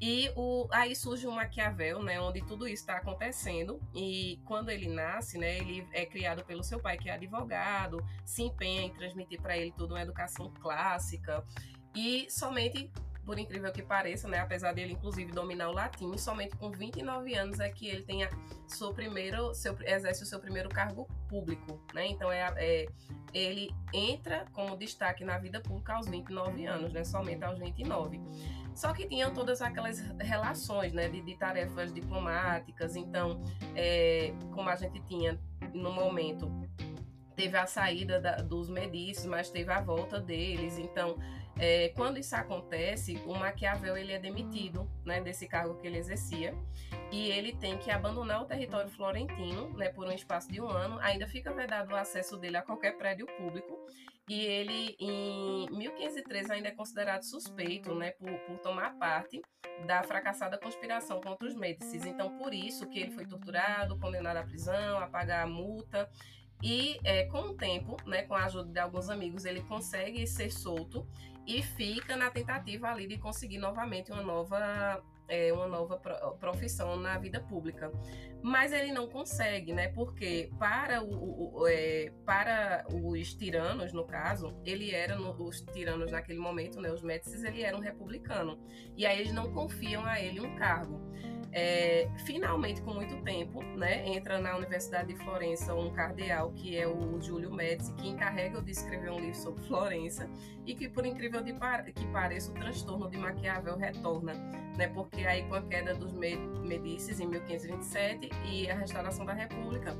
E 0.00 0.28
o, 0.34 0.66
aí 0.72 0.96
surge 0.96 1.26
o 1.26 1.30
Maquiavel, 1.30 2.02
né, 2.02 2.20
onde 2.20 2.40
tudo 2.40 2.66
isso 2.66 2.82
está 2.82 2.96
acontecendo. 2.96 3.80
E 3.94 4.40
quando 4.44 4.70
ele 4.70 4.88
nasce, 4.88 5.38
né, 5.38 5.58
ele 5.58 5.86
é 5.92 6.04
criado 6.04 6.44
pelo 6.44 6.64
seu 6.64 6.80
pai, 6.80 6.98
que 6.98 7.08
é 7.08 7.12
advogado, 7.12 8.04
se 8.24 8.42
empenha 8.42 8.82
em 8.82 8.92
transmitir 8.92 9.40
para 9.40 9.56
ele 9.56 9.72
toda 9.76 9.94
uma 9.94 10.02
educação 10.02 10.52
clássica. 10.60 11.44
E 11.94 12.26
somente 12.28 12.90
por 13.24 13.38
incrível 13.38 13.70
que 13.72 13.82
pareça, 13.82 14.28
né, 14.28 14.38
apesar 14.38 14.72
dele 14.72 14.92
inclusive 14.92 15.32
dominar 15.32 15.68
o 15.68 15.72
latim, 15.72 16.16
somente 16.16 16.56
com 16.56 16.70
29 16.70 17.34
anos 17.34 17.60
é 17.60 17.68
que 17.68 17.88
ele 17.88 18.02
tenha 18.02 18.28
seu 18.66 18.92
primeiro, 18.92 19.54
seu, 19.54 19.76
exerce 19.82 20.22
o 20.22 20.26
seu 20.26 20.40
primeiro 20.40 20.68
cargo 20.68 21.06
público, 21.28 21.80
né? 21.94 22.06
Então 22.06 22.30
é, 22.30 22.52
é 22.56 22.86
ele 23.32 23.70
entra 23.92 24.44
como 24.52 24.76
destaque 24.76 25.24
na 25.24 25.38
vida 25.38 25.60
pública 25.60 25.94
aos 25.94 26.08
29 26.08 26.66
anos, 26.66 26.92
né? 26.92 27.04
Somente 27.04 27.44
aos 27.44 27.58
29. 27.58 28.20
Só 28.74 28.92
que 28.92 29.06
tinham 29.06 29.32
todas 29.32 29.60
aquelas 29.60 30.00
relações, 30.20 30.92
né, 30.92 31.08
de, 31.08 31.20
de 31.20 31.36
tarefas 31.36 31.92
diplomáticas. 31.92 32.96
Então, 32.96 33.42
é, 33.74 34.32
como 34.52 34.68
a 34.68 34.76
gente 34.76 35.00
tinha 35.02 35.38
no 35.74 35.92
momento 35.92 36.50
teve 37.40 37.56
a 37.56 37.66
saída 37.66 38.20
da, 38.20 38.36
dos 38.36 38.68
Medicis, 38.68 39.24
mas 39.24 39.50
teve 39.50 39.72
a 39.72 39.80
volta 39.80 40.20
deles. 40.20 40.78
Então, 40.78 41.16
é, 41.60 41.90
quando 41.90 42.18
isso 42.18 42.34
acontece, 42.34 43.22
o 43.26 43.34
Maquiavel 43.34 43.94
ele 43.94 44.12
é 44.12 44.18
demitido 44.18 44.90
né, 45.04 45.20
desse 45.20 45.46
cargo 45.46 45.74
que 45.74 45.86
ele 45.86 45.98
exercia 45.98 46.54
e 47.12 47.30
ele 47.30 47.52
tem 47.52 47.76
que 47.76 47.90
abandonar 47.90 48.40
o 48.40 48.46
território 48.46 48.88
florentino 48.88 49.68
né, 49.76 49.90
por 49.90 50.06
um 50.06 50.12
espaço 50.12 50.50
de 50.50 50.58
um 50.58 50.68
ano. 50.68 50.98
Ainda 51.00 51.26
fica 51.26 51.52
vedado 51.52 51.92
o 51.92 51.96
acesso 51.96 52.38
dele 52.38 52.56
a 52.56 52.62
qualquer 52.62 52.96
prédio 52.96 53.26
público 53.36 53.78
e 54.26 54.40
ele, 54.46 54.96
em 54.98 55.68
1513, 55.70 56.50
ainda 56.50 56.68
é 56.68 56.70
considerado 56.70 57.24
suspeito 57.24 57.94
né, 57.94 58.12
por, 58.12 58.32
por 58.46 58.58
tomar 58.60 58.94
parte 58.94 59.42
da 59.86 60.02
fracassada 60.02 60.56
conspiração 60.56 61.20
contra 61.20 61.46
os 61.46 61.54
Médicis. 61.54 62.06
Então, 62.06 62.38
por 62.38 62.54
isso 62.54 62.88
que 62.88 63.00
ele 63.00 63.10
foi 63.10 63.26
torturado, 63.26 63.98
condenado 63.98 64.38
à 64.38 64.42
prisão, 64.42 64.98
a 64.98 65.06
pagar 65.06 65.42
a 65.42 65.46
multa 65.46 66.08
e 66.62 66.98
é, 67.04 67.24
com 67.24 67.40
o 67.40 67.54
tempo, 67.54 67.96
né, 68.06 68.22
com 68.22 68.34
a 68.34 68.44
ajuda 68.44 68.70
de 68.70 68.78
alguns 68.78 69.08
amigos, 69.08 69.44
ele 69.44 69.62
consegue 69.62 70.26
ser 70.26 70.50
solto 70.50 71.06
e 71.46 71.62
fica 71.62 72.16
na 72.16 72.30
tentativa 72.30 72.88
ali 72.88 73.06
de 73.06 73.18
conseguir 73.18 73.58
novamente 73.58 74.12
uma 74.12 74.22
nova 74.22 75.02
é, 75.30 75.52
uma 75.52 75.68
nova 75.68 75.96
profissão 76.38 76.96
na 76.96 77.16
vida 77.16 77.40
pública. 77.40 77.90
Mas 78.42 78.72
ele 78.72 78.90
não 78.90 79.06
consegue, 79.08 79.72
né? 79.72 79.88
Porque 79.88 80.50
para, 80.58 81.02
o, 81.02 81.60
o 81.60 81.68
é, 81.68 82.12
para 82.26 82.84
os 82.92 83.34
tiranos, 83.34 83.92
no 83.92 84.04
caso, 84.04 84.58
ele 84.64 84.90
era, 84.90 85.16
no, 85.16 85.30
os 85.42 85.60
tiranos 85.60 86.10
naquele 86.10 86.38
momento, 86.38 86.80
né? 86.80 86.90
Os 86.90 87.02
Médicis, 87.02 87.44
ele 87.44 87.62
era 87.62 87.76
um 87.76 87.80
republicano. 87.80 88.58
E 88.96 89.06
aí 89.06 89.20
eles 89.20 89.32
não 89.32 89.52
confiam 89.52 90.04
a 90.04 90.20
ele 90.20 90.40
um 90.40 90.56
cargo. 90.56 91.00
É, 91.52 92.08
finalmente, 92.24 92.80
com 92.82 92.94
muito 92.94 93.16
tempo, 93.22 93.62
né, 93.76 94.06
entra 94.08 94.38
na 94.38 94.56
Universidade 94.56 95.12
de 95.12 95.24
Florença 95.24 95.74
um 95.74 95.90
cardeal 95.90 96.52
que 96.52 96.76
é 96.76 96.86
o 96.86 97.20
Júlio 97.20 97.52
Médici, 97.52 97.92
que 97.94 98.08
encarrega 98.08 98.62
de 98.62 98.70
escrever 98.70 99.10
um 99.10 99.18
livro 99.18 99.36
sobre 99.36 99.62
Florença 99.64 100.30
e 100.64 100.74
que, 100.74 100.88
por 100.88 101.04
incrível 101.04 101.42
que 101.42 102.06
pareça, 102.08 102.52
o 102.52 102.54
transtorno 102.54 103.10
de 103.10 103.18
Maquiavel 103.18 103.76
retorna, 103.76 104.34
né, 104.76 104.86
porque 104.88 105.26
aí 105.26 105.42
com 105.48 105.56
a 105.56 105.62
queda 105.62 105.92
dos 105.94 106.12
Medicis 106.12 107.18
em 107.18 107.26
1527 107.26 108.30
e 108.44 108.70
a 108.70 108.74
restauração 108.76 109.26
da 109.26 109.32
República, 109.32 109.96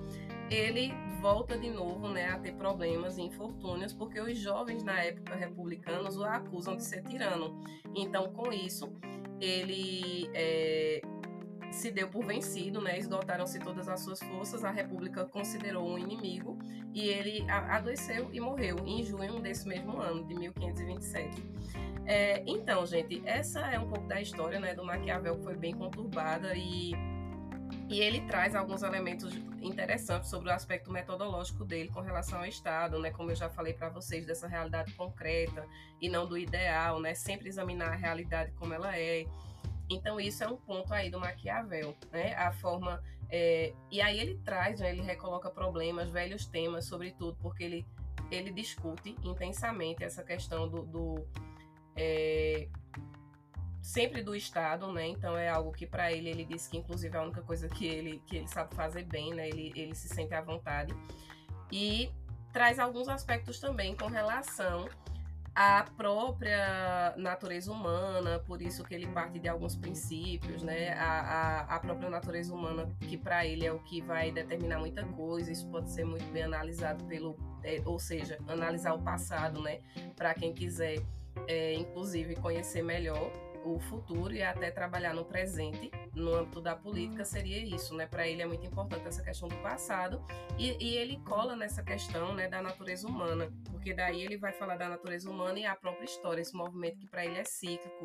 ele 0.51 0.93
volta 1.21 1.59
de 1.59 1.71
novo 1.71 2.09
né, 2.09 2.29
a 2.29 2.39
ter 2.39 2.53
problemas 2.55 3.19
e 3.19 3.23
infortúnios, 3.23 3.93
porque 3.93 4.21
os 4.21 4.39
jovens 4.39 4.85
na 4.85 5.01
época 5.03 5.35
republicanos 5.35 6.17
o 6.17 6.25
acusam 6.25 6.77
de 6.77 6.85
ser 6.85 7.03
tirano. 7.03 7.61
Então, 7.95 8.33
com 8.33 8.53
isso, 8.53 8.93
ele 9.41 10.31
é, 10.35 11.01
se 11.71 11.91
deu 11.91 12.09
por 12.09 12.25
vencido, 12.25 12.81
né? 12.81 12.99
esgotaram-se 12.99 13.59
todas 13.59 13.89
as 13.89 14.01
suas 14.01 14.21
forças, 14.21 14.65
a 14.65 14.71
República 14.71 15.25
considerou 15.25 15.89
um 15.89 15.99
inimigo 15.99 16.59
e 16.93 17.09
ele 17.09 17.45
adoeceu 17.49 18.29
e 18.33 18.41
morreu 18.41 18.77
em 18.85 19.05
junho 19.05 19.41
desse 19.41 19.67
mesmo 19.67 20.01
ano, 20.01 20.27
de 20.27 20.35
1527. 20.35 21.43
É, 22.07 22.43
então, 22.47 22.85
gente, 22.87 23.23
essa 23.25 23.61
é 23.61 23.79
um 23.79 23.89
pouco 23.89 24.07
da 24.09 24.21
história 24.21 24.59
né, 24.59 24.75
do 24.75 24.85
Maquiavel, 24.85 25.37
que 25.37 25.45
foi 25.45 25.57
bem 25.57 25.75
conturbada 25.75 26.55
e, 26.57 26.93
e 27.89 28.01
ele 28.01 28.23
traz 28.23 28.55
alguns 28.55 28.83
elementos 28.83 29.33
interessante 29.63 30.29
sobre 30.29 30.51
o 30.51 30.53
aspecto 30.53 30.91
metodológico 30.91 31.65
dele 31.65 31.89
com 31.91 32.01
relação 32.01 32.39
ao 32.39 32.47
Estado, 32.47 32.99
né? 32.99 33.11
Como 33.11 33.31
eu 33.31 33.37
já 33.37 33.49
falei 33.49 33.75
para 33.75 33.89
vocês, 33.91 34.27
dessa 34.27 34.49
realidade 34.49 34.93
concreta 34.95 35.67
e 36.01 36.09
não 36.09 36.27
do 36.27 36.37
ideal, 36.37 37.01
né? 37.01 37.15
Sempre 37.15 37.49
examinar 37.49 37.93
a 37.93 37.97
realidade 37.97 38.53
como 38.53 38.73
ela 38.75 38.97
é. 38.99 39.27
Então, 39.91 40.21
isso 40.21 40.45
é 40.45 40.47
um 40.47 40.57
ponto 40.57 40.95
aí 40.95 41.11
do 41.11 41.19
Maquiavel, 41.19 41.97
né? 42.13 42.35
A 42.35 42.53
forma. 42.53 43.03
É... 43.29 43.75
E 43.91 44.01
aí 44.01 44.19
ele 44.19 44.39
traz, 44.45 44.81
né? 44.81 44.91
ele 44.91 45.03
recoloca 45.03 45.51
problemas, 45.51 46.11
velhos 46.11 46.47
temas, 46.47 46.85
sobretudo, 46.85 47.37
porque 47.43 47.65
ele, 47.65 47.87
ele 48.31 48.53
discute 48.53 49.17
intensamente 49.25 50.05
essa 50.05 50.23
questão 50.23 50.69
do. 50.69 50.83
do 50.85 51.27
é... 51.97 52.69
Sempre 53.83 54.23
do 54.23 54.37
Estado, 54.37 54.93
né? 54.93 55.09
Então 55.09 55.37
é 55.37 55.49
algo 55.49 55.73
que 55.73 55.87
para 55.87 56.13
ele 56.13 56.29
ele 56.29 56.45
diz 56.45 56.69
que 56.69 56.77
inclusive 56.77 57.17
é 57.17 57.19
a 57.19 57.23
única 57.23 57.41
coisa 57.41 57.67
que 57.67 57.87
ele 57.87 58.23
que 58.27 58.37
ele 58.37 58.47
sabe 58.47 58.75
fazer 58.75 59.05
bem, 59.05 59.33
né? 59.33 59.49
Ele, 59.49 59.73
ele 59.75 59.95
se 59.95 60.07
sente 60.07 60.35
à 60.35 60.43
vontade 60.43 60.95
e 61.73 62.13
traz 62.53 62.79
alguns 62.79 63.09
aspectos 63.09 63.59
também 63.59 63.97
com 63.97 64.07
relação 64.07 64.87
a 65.55 65.85
própria 65.97 67.15
natureza 67.17 67.73
humana, 67.73 68.39
por 68.39 68.63
isso 68.63 68.85
que 68.85 68.95
ele 68.95 69.07
parte 69.09 69.39
de 69.39 69.49
alguns 69.49 69.77
princípios, 69.77 70.63
né? 70.63 70.93
A, 70.95 71.21
a, 71.21 71.61
a 71.77 71.81
própria 71.81 72.09
natureza 72.09 72.55
humana, 72.55 72.89
que 73.01 73.17
para 73.17 73.45
ele 73.45 73.67
é 73.67 73.73
o 73.73 73.79
que 73.81 74.01
vai 74.01 74.31
determinar 74.31 74.79
muita 74.79 75.05
coisa, 75.05 75.51
isso 75.51 75.67
pode 75.69 75.91
ser 75.91 76.05
muito 76.05 76.25
bem 76.33 76.45
analisado 76.45 77.05
pelo, 77.05 77.37
é, 77.65 77.83
ou 77.85 77.99
seja, 77.99 78.39
analisar 78.47 78.95
o 78.95 79.03
passado, 79.03 79.61
né? 79.61 79.81
Para 80.17 80.35
quem 80.35 80.55
quiser, 80.55 81.03
é, 81.49 81.75
inclusive, 81.75 82.37
conhecer 82.37 82.83
melhor 82.83 83.31
o 83.65 83.79
futuro 83.79 84.33
e 84.33 84.43
até 84.43 84.71
trabalhar 84.71 85.15
no 85.15 85.25
presente, 85.25 85.91
no 86.15 86.35
âmbito 86.35 86.61
da 86.61 86.75
política, 86.75 87.25
seria 87.25 87.59
isso, 87.59 87.95
né? 87.95 88.07
Para 88.07 88.27
ele 88.27 88.43
é 88.43 88.47
muito 88.47 88.67
importante 88.67 89.07
essa 89.07 89.23
questão 89.23 89.49
do 89.49 89.57
passado 89.57 90.25
e, 90.59 90.77
e, 90.81 90.97
ele 90.97 91.21
cola 91.25 91.55
nessa 91.55 91.83
questão, 91.83 92.35
né, 92.35 92.49
da 92.49 92.61
natureza 92.63 93.07
humana, 93.07 93.51
porque 93.71 93.95
daí 93.95 94.23
ele 94.23 94.37
vai 94.37 94.53
falar 94.53 94.77
da 94.77 94.89
natureza 94.89 95.31
humana 95.31 95.59
e 95.59 95.67
a 95.67 95.75
própria 95.75 96.05
história, 96.05 96.41
esse 96.41 96.55
movimento 96.55 96.99
que 96.99 97.07
para 97.07 97.25
ele 97.25 97.39
é 97.39 97.45
cíclico, 97.45 98.05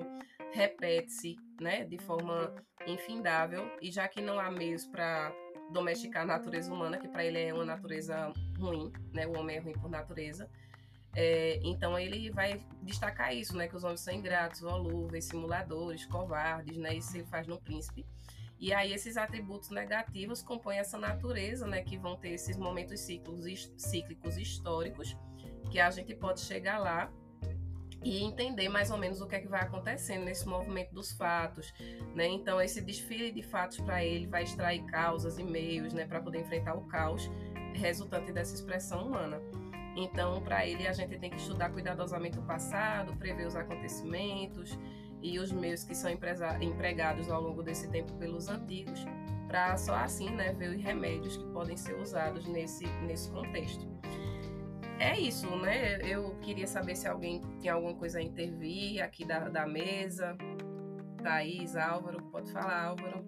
repete-se, 0.52 1.36
né, 1.60 1.84
de 1.84 1.98
forma 1.98 2.54
infindável 2.86 3.70
e 3.82 3.92
já 3.92 4.08
que 4.08 4.22
não 4.22 4.40
há 4.40 4.52
meios 4.52 4.86
para 4.86 5.34
domesticar 5.72 6.24
a 6.24 6.26
natureza 6.26 6.72
humana, 6.72 6.98
que 6.98 7.08
para 7.08 7.26
ele 7.26 7.40
é 7.40 7.54
uma 7.54 7.66
natureza 7.66 8.32
ruim, 8.58 8.92
né? 9.14 9.26
O 9.28 9.38
homem 9.38 9.58
é 9.58 9.60
ruim 9.60 9.74
por 9.74 9.90
natureza 9.90 10.50
é, 11.16 11.60
então 11.64 11.98
ele 11.98 12.30
vai 12.30 12.62
destacar 12.82 13.34
isso, 13.34 13.56
né? 13.56 13.68
Que 13.68 13.76
os 13.76 13.84
homens 13.84 14.02
são 14.02 14.14
ingratos, 14.14 14.60
volúveis, 14.60 15.26
simuladores, 15.26 16.06
covardes, 16.06 16.78
né? 16.78 16.96
Isso 16.96 17.16
ele 17.16 17.26
faz 17.26 17.48
no 17.48 17.60
príncipe. 17.60 18.06
E 18.60 18.74
aí 18.74 18.94
esses 18.94 19.16
atributos 19.16 19.70
negativos 19.70 20.42
compõem 20.42 20.78
essa 20.78 20.98
natureza, 20.98 21.66
né? 21.66 21.82
Que 21.82 21.98
vão 21.98 22.18
ter 22.18 22.30
esses 22.32 22.58
momentos 22.58 23.00
ciclos, 23.00 23.72
cíclicos 23.78 24.38
históricos, 24.38 25.16
que 25.72 25.80
a 25.80 25.90
gente 25.90 26.14
pode 26.14 26.42
chegar 26.42 26.80
lá 26.80 27.10
e 28.04 28.22
entender 28.22 28.70
mais 28.70 28.92
ou 28.92 28.98
menos 28.98 29.22
o 29.22 29.28
que 29.28 29.36
é 29.36 29.40
que 29.40 29.48
vai 29.48 29.62
acontecendo 29.62 30.26
nesse 30.26 30.48
movimento 30.48 30.94
dos 30.94 31.14
fatos, 31.14 31.74
né? 32.14 32.28
Então 32.28 32.62
esse 32.62 32.82
desfile 32.82 33.32
de 33.32 33.42
fatos 33.42 33.80
para 33.80 34.04
ele 34.04 34.28
vai 34.28 34.44
extrair 34.44 34.84
causas 34.86 35.40
e 35.40 35.44
meios, 35.44 35.94
né, 35.94 36.06
para 36.06 36.22
poder 36.22 36.42
enfrentar 36.42 36.76
o 36.76 36.86
caos 36.88 37.30
resultante 37.74 38.32
dessa 38.32 38.54
expressão 38.54 39.08
humana. 39.08 39.42
Então, 39.96 40.42
para 40.42 40.66
ele, 40.66 40.88
a 40.88 40.94
gente 40.94 41.18
tem 41.18 41.30
que 41.30 41.38
estudar 41.38 41.70
cuidadosamente 41.70 42.38
o 42.38 42.42
passado, 42.42 43.16
prever 43.16 43.48
os 43.48 43.56
acontecimentos 43.56 44.78
e 45.22 45.40
os 45.40 45.52
meios 45.52 45.84
que 45.84 45.96
são 45.96 46.12
empregados 46.12 47.32
ao 47.32 47.42
longo 47.42 47.64
desse 47.64 47.90
tempo 47.90 48.14
pelos 48.14 48.50
antigos, 48.50 49.06
para 49.48 49.78
só 49.78 49.96
assim 49.96 50.30
né, 50.32 50.52
ver 50.54 50.76
os 50.76 50.84
remédios 50.84 51.38
que 51.38 51.46
podem 51.46 51.78
ser 51.78 51.96
usados 51.96 52.46
nesse, 52.46 52.86
nesse 53.08 53.32
contexto. 53.32 53.88
É 55.00 55.18
isso, 55.20 55.50
né? 55.58 55.98
Eu 56.02 56.36
queria 56.42 56.68
saber 56.68 56.96
se 56.96 57.08
alguém 57.08 57.42
tem 57.62 57.70
alguma 57.70 57.94
coisa 57.96 58.20
a 58.20 58.22
intervir 58.22 59.02
aqui 59.04 59.26
da, 59.26 59.50
da 59.50 59.68
mesa. 59.68 60.38
Thaís, 61.22 61.76
Álvaro, 61.76 62.22
pode 62.32 62.52
falar, 62.52 62.86
Álvaro. 62.86 63.26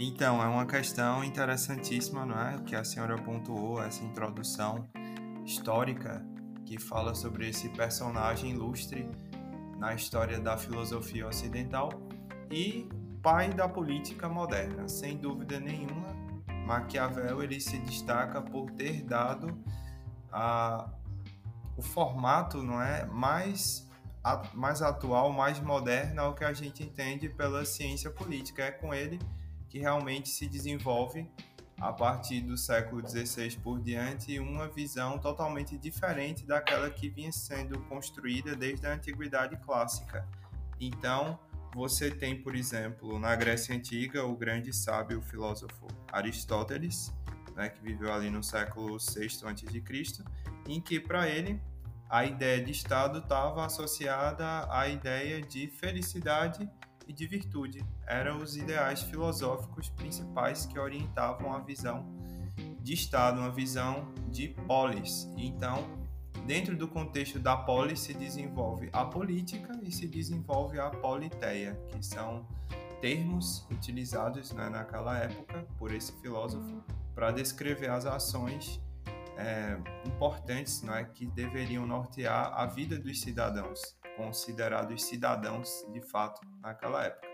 Então, 0.00 0.40
é 0.40 0.46
uma 0.46 0.64
questão 0.64 1.24
interessantíssima, 1.24 2.24
não 2.24 2.40
é? 2.40 2.56
Que 2.58 2.76
a 2.76 2.84
senhora 2.84 3.20
pontuou, 3.20 3.82
essa 3.82 4.04
introdução 4.04 4.88
histórica 5.44 6.24
que 6.64 6.78
fala 6.78 7.16
sobre 7.16 7.48
esse 7.48 7.68
personagem 7.70 8.52
ilustre 8.52 9.10
na 9.76 9.94
história 9.94 10.38
da 10.38 10.56
filosofia 10.56 11.26
ocidental 11.26 11.88
e 12.48 12.88
pai 13.20 13.52
da 13.52 13.68
política 13.68 14.28
moderna. 14.28 14.88
Sem 14.88 15.16
dúvida 15.16 15.58
nenhuma, 15.58 16.14
Maquiavel 16.64 17.42
ele 17.42 17.60
se 17.60 17.78
destaca 17.78 18.40
por 18.40 18.70
ter 18.70 19.02
dado 19.02 19.58
a, 20.30 20.88
o 21.76 21.82
formato, 21.82 22.62
não 22.62 22.80
é, 22.80 23.04
mais 23.06 23.88
mais 24.52 24.82
atual, 24.82 25.32
mais 25.32 25.58
moderno 25.58 26.20
ao 26.20 26.34
que 26.34 26.44
a 26.44 26.52
gente 26.52 26.82
entende 26.82 27.28
pela 27.30 27.64
ciência 27.64 28.10
política. 28.10 28.64
É 28.64 28.70
com 28.70 28.92
ele 28.92 29.18
que 29.68 29.78
realmente 29.78 30.28
se 30.28 30.46
desenvolve 30.46 31.26
a 31.80 31.92
partir 31.92 32.40
do 32.40 32.56
século 32.56 33.06
XVI 33.06 33.56
por 33.62 33.80
diante 33.80 34.38
uma 34.40 34.68
visão 34.68 35.18
totalmente 35.18 35.78
diferente 35.78 36.44
daquela 36.44 36.90
que 36.90 37.08
vinha 37.08 37.30
sendo 37.30 37.78
construída 37.82 38.56
desde 38.56 38.86
a 38.86 38.94
antiguidade 38.94 39.56
clássica. 39.58 40.26
Então, 40.80 41.38
você 41.74 42.10
tem, 42.10 42.42
por 42.42 42.56
exemplo, 42.56 43.18
na 43.18 43.36
Grécia 43.36 43.74
Antiga, 43.74 44.24
o 44.24 44.36
grande 44.36 44.72
sábio 44.72 45.22
filósofo 45.22 45.86
Aristóteles, 46.10 47.12
né, 47.54 47.68
que 47.68 47.80
viveu 47.80 48.12
ali 48.12 48.30
no 48.30 48.42
século 48.42 48.98
VI 48.98 49.26
a.C., 49.44 50.24
em 50.66 50.80
que 50.80 50.98
para 50.98 51.28
ele 51.28 51.60
a 52.08 52.24
ideia 52.24 52.64
de 52.64 52.72
Estado 52.72 53.18
estava 53.18 53.66
associada 53.66 54.66
à 54.72 54.88
ideia 54.88 55.42
de 55.42 55.66
felicidade 55.68 56.68
e 57.08 57.12
de 57.12 57.26
virtude. 57.26 57.84
Eram 58.06 58.42
os 58.42 58.56
ideais 58.56 59.02
filosóficos 59.02 59.88
principais 59.88 60.66
que 60.66 60.78
orientavam 60.78 61.52
a 61.54 61.58
visão 61.58 62.06
de 62.80 62.92
Estado, 62.92 63.40
uma 63.40 63.50
visão 63.50 64.12
de 64.28 64.48
polis. 64.66 65.28
Então, 65.36 65.88
dentro 66.46 66.76
do 66.76 66.86
contexto 66.86 67.38
da 67.38 67.56
polis 67.56 68.00
se 68.00 68.12
desenvolve 68.14 68.90
a 68.92 69.04
política 69.04 69.72
e 69.82 69.90
se 69.90 70.06
desenvolve 70.06 70.78
a 70.78 70.90
politeia, 70.90 71.74
que 71.88 72.04
são 72.04 72.46
termos 73.00 73.66
utilizados 73.70 74.52
né, 74.52 74.68
naquela 74.68 75.18
época 75.18 75.66
por 75.78 75.92
esse 75.92 76.12
filósofo 76.20 76.82
para 77.14 77.30
descrever 77.30 77.90
as 77.90 78.06
ações 78.06 78.80
é, 79.36 79.78
importantes 80.04 80.82
né, 80.82 81.04
que 81.14 81.26
deveriam 81.26 81.86
nortear 81.86 82.52
a 82.54 82.66
vida 82.66 82.98
dos 82.98 83.20
cidadãos 83.20 83.97
considerados 84.18 85.04
cidadãos 85.04 85.86
de 85.92 86.00
fato 86.02 86.42
naquela 86.60 87.04
época. 87.04 87.28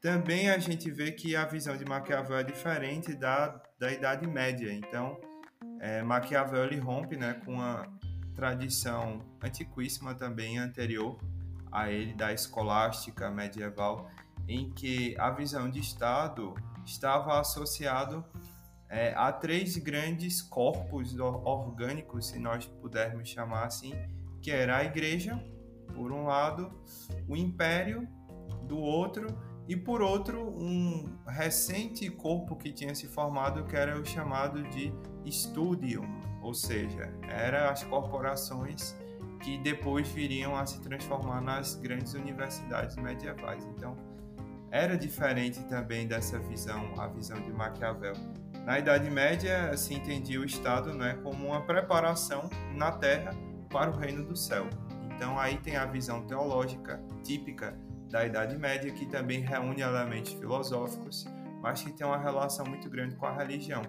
Também 0.00 0.50
a 0.50 0.58
gente 0.58 0.90
vê 0.90 1.12
que 1.12 1.36
a 1.36 1.44
visão 1.44 1.76
de 1.76 1.84
Maquiavel 1.84 2.38
é 2.38 2.42
diferente 2.42 3.14
da, 3.14 3.60
da 3.78 3.92
Idade 3.92 4.26
Média. 4.26 4.72
Então, 4.72 5.18
é, 5.80 6.02
Maquiavel 6.02 6.64
ele 6.64 6.78
rompe 6.78 7.16
né, 7.16 7.40
com 7.44 7.60
a 7.60 7.86
tradição 8.34 9.20
antiquíssima 9.42 10.14
também 10.14 10.58
anterior 10.58 11.18
a 11.70 11.90
ele 11.90 12.14
da 12.14 12.32
escolástica 12.32 13.30
medieval, 13.30 14.10
em 14.48 14.70
que 14.70 15.14
a 15.18 15.30
visão 15.30 15.70
de 15.70 15.80
Estado 15.80 16.54
estava 16.84 17.40
associado 17.40 18.24
é, 18.88 19.12
a 19.16 19.32
três 19.32 19.76
grandes 19.76 20.40
corpos 20.40 21.18
orgânicos, 21.18 22.28
se 22.28 22.38
nós 22.38 22.66
pudermos 22.66 23.28
chamar 23.28 23.64
assim, 23.64 23.94
que 24.40 24.50
era 24.50 24.76
a 24.76 24.84
Igreja, 24.84 25.42
por 25.94 26.12
um 26.12 26.24
lado, 26.24 26.70
o 27.28 27.36
Império, 27.36 28.08
do 28.66 28.78
outro, 28.78 29.26
e 29.66 29.76
por 29.76 30.02
outro, 30.02 30.42
um 30.42 31.18
recente 31.26 32.10
corpo 32.10 32.56
que 32.56 32.70
tinha 32.70 32.94
se 32.94 33.06
formado 33.06 33.64
que 33.64 33.74
era 33.74 33.98
o 33.98 34.04
chamado 34.04 34.62
de 34.64 34.92
Studium, 35.30 36.04
ou 36.42 36.52
seja, 36.52 37.12
eram 37.22 37.70
as 37.70 37.82
corporações 37.82 38.94
que 39.42 39.56
depois 39.58 40.08
viriam 40.08 40.54
a 40.54 40.66
se 40.66 40.80
transformar 40.80 41.40
nas 41.40 41.74
grandes 41.76 42.14
universidades 42.14 42.96
medievais. 42.96 43.64
Então, 43.76 43.96
era 44.70 44.98
diferente 44.98 45.62
também 45.64 46.06
dessa 46.06 46.38
visão, 46.38 46.92
a 46.98 47.06
visão 47.06 47.40
de 47.40 47.52
Maquiavel. 47.52 48.14
Na 48.64 48.78
Idade 48.78 49.10
Média, 49.10 49.76
se 49.76 49.94
entendia 49.94 50.40
o 50.40 50.44
Estado 50.44 50.92
né, 50.92 51.18
como 51.22 51.46
uma 51.46 51.60
preparação 51.60 52.48
na 52.74 52.90
Terra 52.90 53.34
para 53.70 53.90
o 53.90 53.96
reino 53.96 54.24
do 54.24 54.36
céu. 54.36 54.68
Então 55.24 55.38
aí 55.38 55.56
tem 55.56 55.74
a 55.74 55.86
visão 55.86 56.26
teológica 56.26 57.02
típica 57.22 57.74
da 58.10 58.26
Idade 58.26 58.58
Média, 58.58 58.92
que 58.92 59.06
também 59.06 59.40
reúne 59.40 59.80
elementos 59.80 60.34
filosóficos, 60.34 61.24
mas 61.62 61.80
que 61.80 61.90
tem 61.92 62.06
uma 62.06 62.18
relação 62.18 62.66
muito 62.66 62.90
grande 62.90 63.16
com 63.16 63.24
a 63.24 63.32
religião. 63.34 63.80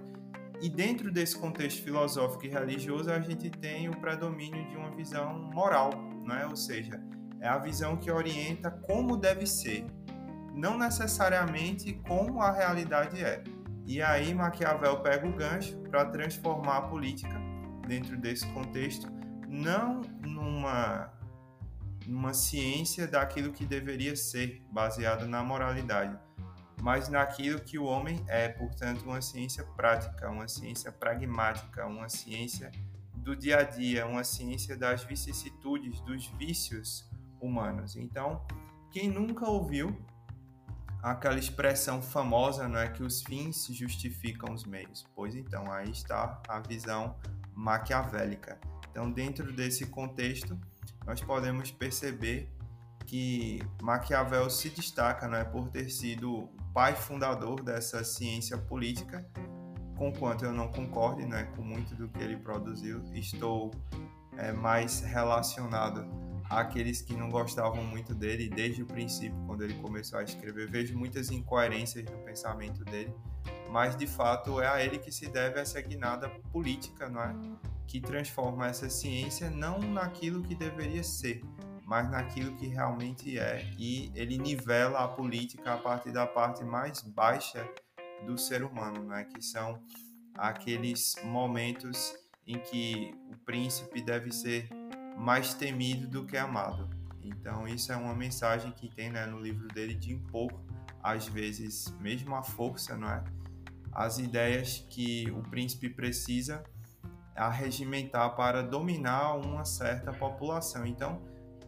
E 0.61 0.69
dentro 0.69 1.11
desse 1.11 1.37
contexto 1.37 1.83
filosófico 1.83 2.45
e 2.45 2.47
religioso, 2.47 3.11
a 3.11 3.19
gente 3.19 3.49
tem 3.49 3.89
o 3.89 3.99
predomínio 3.99 4.65
de 4.69 4.77
uma 4.77 4.89
visão 4.91 5.37
moral, 5.53 5.89
né? 6.25 6.47
ou 6.47 6.55
seja, 6.55 7.03
é 7.41 7.49
a 7.49 7.57
visão 7.57 7.97
que 7.97 8.09
orienta 8.09 8.71
como 8.71 9.17
deve 9.17 9.45
ser, 9.45 9.85
não 10.53 10.77
necessariamente 10.77 11.95
como 12.07 12.41
a 12.41 12.49
realidade 12.49 13.21
é. 13.21 13.43
E 13.85 14.01
aí 14.01 14.33
Maquiavel 14.33 15.01
pega 15.01 15.27
o 15.27 15.33
gancho 15.33 15.77
para 15.91 16.05
transformar 16.05 16.77
a 16.77 16.81
política 16.83 17.35
dentro 17.85 18.17
desse 18.17 18.47
contexto, 18.53 19.11
não 19.49 20.01
numa 20.21 21.13
numa 22.07 22.33
ciência 22.33 23.07
daquilo 23.07 23.51
que 23.51 23.65
deveria 23.65 24.15
ser, 24.15 24.62
baseado 24.71 25.27
na 25.27 25.43
moralidade, 25.43 26.17
mas 26.81 27.09
naquilo 27.09 27.59
que 27.59 27.79
o 27.79 27.85
homem 27.85 28.24
é, 28.27 28.47
portanto, 28.50 29.03
uma 29.03 29.21
ciência 29.21 29.63
prática, 29.63 30.29
uma 30.29 30.47
ciência 30.47 30.91
pragmática, 30.91 31.85
uma 31.85 32.09
ciência 32.09 32.71
do 33.15 33.35
dia 33.35 33.59
a 33.59 33.63
dia, 33.63 34.05
uma 34.05 34.24
ciência 34.24 34.77
das 34.77 35.03
vicissitudes, 35.03 36.00
dos 36.01 36.27
vícios 36.27 37.09
humanos. 37.41 37.95
Então, 37.95 38.45
quem 38.91 39.09
nunca 39.09 39.50
ouviu 39.50 39.97
aquela 41.01 41.39
expressão 41.39 42.01
famosa, 42.01 42.67
não 42.67 42.79
é 42.79 42.88
que 42.88 43.03
os 43.03 43.24
fins 43.24 43.67
justificam 43.71 44.53
os 44.53 44.63
meios? 44.63 45.05
Pois 45.15 45.35
então, 45.35 45.71
aí 45.71 45.89
está 45.89 46.41
a 46.47 46.59
visão 46.59 47.15
maquiavélica. 47.53 48.59
Então, 48.91 49.12
dentro 49.12 49.51
desse 49.51 49.88
contexto, 49.88 50.59
nós 51.05 51.21
podemos 51.21 51.71
perceber 51.71 52.50
que 53.05 53.62
Maquiavel 53.81 54.50
se 54.50 54.69
destaca 54.69 55.27
é, 55.38 55.43
por 55.43 55.69
ter 55.69 55.89
sido 55.89 56.33
o 56.33 56.50
pai 56.74 56.95
fundador 56.95 57.62
dessa 57.63 58.03
ciência 58.03 58.57
política, 58.57 59.25
conquanto 59.95 60.43
eu 60.43 60.51
não 60.51 60.67
concorde 60.67 61.25
né, 61.25 61.43
com 61.55 61.62
muito 61.62 61.95
do 61.95 62.09
que 62.09 62.21
ele 62.21 62.38
produziu, 62.38 63.01
estou 63.13 63.71
é, 64.38 64.51
mais 64.51 65.01
relacionado 65.01 66.05
àqueles 66.50 67.01
que 67.01 67.13
não 67.13 67.29
gostavam 67.29 67.83
muito 67.83 68.13
dele 68.13 68.50
desde 68.50 68.83
o 68.83 68.85
princípio, 68.85 69.38
quando 69.45 69.63
ele 69.63 69.75
começou 69.75 70.19
a 70.19 70.24
escrever. 70.24 70.69
Vejo 70.69 70.97
muitas 70.97 71.31
incoerências 71.31 72.03
no 72.05 72.17
pensamento 72.19 72.83
dele, 72.83 73.13
mas 73.69 73.95
de 73.95 74.07
fato 74.07 74.62
é 74.62 74.67
a 74.67 74.83
ele 74.83 75.00
que 75.00 75.12
se 75.12 75.27
deve 75.27 75.59
essa 75.59 75.79
guinada 75.81 76.29
política, 76.51 77.07
não 77.07 77.21
é? 77.21 77.33
Que 77.87 77.99
transforma 77.99 78.67
essa 78.67 78.89
ciência 78.89 79.49
não 79.49 79.79
naquilo 79.79 80.41
que 80.41 80.55
deveria 80.55 81.03
ser, 81.03 81.43
mas 81.85 82.09
naquilo 82.09 82.55
que 82.55 82.67
realmente 82.67 83.37
é. 83.37 83.71
E 83.77 84.11
ele 84.15 84.37
nivela 84.37 84.99
a 84.99 85.07
política 85.07 85.73
a 85.73 85.77
partir 85.77 86.11
da 86.11 86.25
parte 86.25 86.63
mais 86.63 87.01
baixa 87.01 87.67
do 88.25 88.37
ser 88.37 88.63
humano, 88.63 89.03
né? 89.03 89.25
que 89.25 89.41
são 89.41 89.81
aqueles 90.37 91.15
momentos 91.23 92.15
em 92.47 92.59
que 92.59 93.15
o 93.31 93.37
príncipe 93.45 94.01
deve 94.01 94.31
ser 94.31 94.69
mais 95.17 95.53
temido 95.53 96.07
do 96.07 96.25
que 96.25 96.37
amado. 96.37 96.89
Então, 97.21 97.67
isso 97.67 97.91
é 97.91 97.95
uma 97.95 98.13
mensagem 98.13 98.71
que 98.71 98.87
tem 98.93 99.09
né, 99.09 99.25
no 99.25 99.39
livro 99.39 99.67
dele 99.69 99.95
de 99.95 100.13
impor, 100.13 100.51
às 101.01 101.27
vezes, 101.27 101.93
mesmo 101.99 102.35
a 102.35 102.43
força, 102.43 102.95
não 102.95 103.09
é? 103.09 103.23
As 103.91 104.19
ideias 104.19 104.85
que 104.89 105.31
o 105.31 105.41
príncipe 105.41 105.89
precisa 105.89 106.63
a 107.35 107.49
regimentar 107.49 108.35
para 108.35 108.63
dominar 108.63 109.35
uma 109.35 109.65
certa 109.65 110.13
população. 110.13 110.85
Então, 110.85 111.21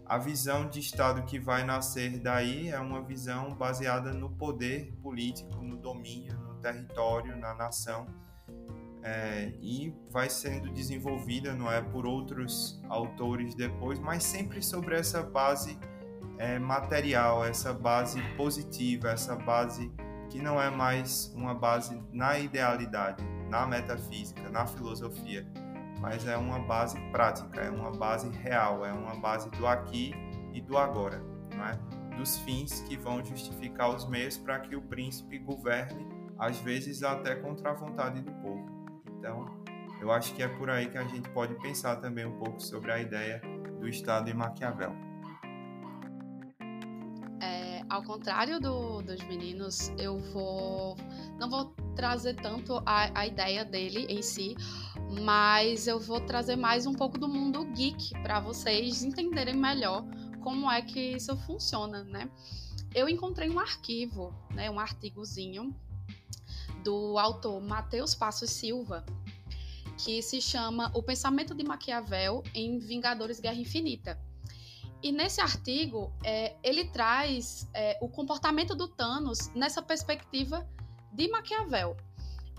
a 0.05 0.17
visão 0.17 0.69
de 0.69 0.79
Estado 0.79 1.23
que 1.23 1.37
vai 1.37 1.65
nascer 1.65 2.17
daí 2.19 2.69
é 2.69 2.79
uma 2.79 3.01
visão 3.01 3.53
baseada 3.53 4.13
no 4.13 4.29
poder 4.29 4.93
político, 5.01 5.61
no 5.61 5.75
domínio, 5.75 6.37
no 6.39 6.55
território, 6.55 7.35
na 7.35 7.53
nação, 7.53 8.07
é, 9.03 9.53
e 9.61 9.93
vai 10.09 10.29
sendo 10.29 10.69
desenvolvida, 10.71 11.53
não 11.53 11.69
é, 11.69 11.81
por 11.81 12.05
outros 12.05 12.81
autores 12.87 13.53
depois, 13.53 13.99
mas 13.99 14.23
sempre 14.23 14.61
sobre 14.61 14.97
essa 14.97 15.21
base 15.21 15.77
é, 16.37 16.57
material, 16.57 17.43
essa 17.43 17.73
base 17.73 18.21
positiva, 18.35 19.09
essa 19.09 19.35
base 19.35 19.91
que 20.29 20.41
não 20.41 20.61
é 20.61 20.69
mais 20.69 21.33
uma 21.35 21.53
base 21.53 22.01
na 22.11 22.39
idealidade, 22.39 23.23
na 23.49 23.65
metafísica, 23.65 24.49
na 24.49 24.65
filosofia, 24.65 25.45
mas 25.99 26.27
é 26.27 26.37
uma 26.37 26.59
base 26.59 26.99
prática, 27.11 27.61
é 27.61 27.69
uma 27.69 27.91
base 27.91 28.29
real, 28.29 28.85
é 28.85 28.93
uma 28.93 29.15
base 29.15 29.49
do 29.51 29.65
aqui 29.65 30.13
e 30.53 30.61
do 30.61 30.77
agora, 30.77 31.21
não 31.55 31.65
é? 31.65 32.07
dos 32.17 32.37
fins 32.39 32.81
que 32.81 32.97
vão 32.97 33.23
justificar 33.23 33.95
os 33.95 34.07
meios 34.07 34.37
para 34.37 34.59
que 34.59 34.75
o 34.75 34.81
príncipe 34.81 35.37
governe, 35.37 36.05
às 36.37 36.59
vezes 36.59 37.03
até 37.03 37.35
contra 37.35 37.69
a 37.69 37.73
vontade 37.73 38.21
do 38.21 38.31
povo. 38.41 38.65
Então, 39.17 39.45
eu 40.01 40.11
acho 40.11 40.33
que 40.33 40.43
é 40.43 40.47
por 40.47 40.69
aí 40.69 40.89
que 40.89 40.97
a 40.97 41.03
gente 41.03 41.29
pode 41.29 41.53
pensar 41.61 41.97
também 41.97 42.25
um 42.25 42.37
pouco 42.39 42.59
sobre 42.59 42.91
a 42.91 42.99
ideia 42.99 43.41
do 43.79 43.87
Estado 43.87 44.29
em 44.29 44.33
Maquiavel. 44.33 44.91
É, 47.39 47.83
ao 47.87 48.03
contrário 48.03 48.59
do, 48.59 49.01
dos 49.03 49.23
meninos, 49.27 49.93
eu 49.97 50.17
vou 50.17 50.97
não 51.39 51.49
vou 51.49 51.73
trazer 51.97 52.35
tanto 52.35 52.77
a, 52.85 53.21
a 53.21 53.25
ideia 53.25 53.65
dele 53.65 54.05
em 54.07 54.21
si, 54.21 54.55
mas 55.23 55.87
eu 55.87 55.99
vou 55.99 56.21
trazer 56.21 56.55
mais 56.55 56.85
um 56.85 56.93
pouco 56.93 57.17
do 57.17 57.27
mundo 57.27 57.65
geek 57.73 58.11
para 58.21 58.39
vocês 58.39 59.03
entenderem 59.03 59.55
melhor 59.55 60.05
como 60.43 60.71
é 60.71 60.79
que 60.83 60.99
isso 60.99 61.35
funciona, 61.37 62.03
né? 62.03 62.29
Eu 62.93 63.09
encontrei 63.09 63.49
um 63.49 63.59
arquivo, 63.59 64.31
né, 64.53 64.69
um 64.69 64.79
artigozinho 64.79 65.75
do 66.83 67.17
autor 67.17 67.59
Matheus 67.61 68.13
Passos 68.13 68.51
Silva, 68.51 69.03
que 69.97 70.21
se 70.21 70.39
chama 70.39 70.91
O 70.93 71.01
Pensamento 71.01 71.55
de 71.55 71.63
Maquiavel 71.63 72.43
em 72.53 72.77
Vingadores 72.77 73.39
Guerra 73.39 73.59
Infinita. 73.59 74.19
E 75.01 75.11
nesse 75.11 75.41
artigo, 75.41 76.13
é, 76.23 76.55
ele 76.63 76.85
traz 76.85 77.67
é, 77.73 77.97
o 78.01 78.07
comportamento 78.07 78.75
do 78.75 78.87
Thanos 78.87 79.51
nessa 79.55 79.81
perspectiva 79.81 80.67
de 81.17 81.27
Maquiavel. 81.29 81.97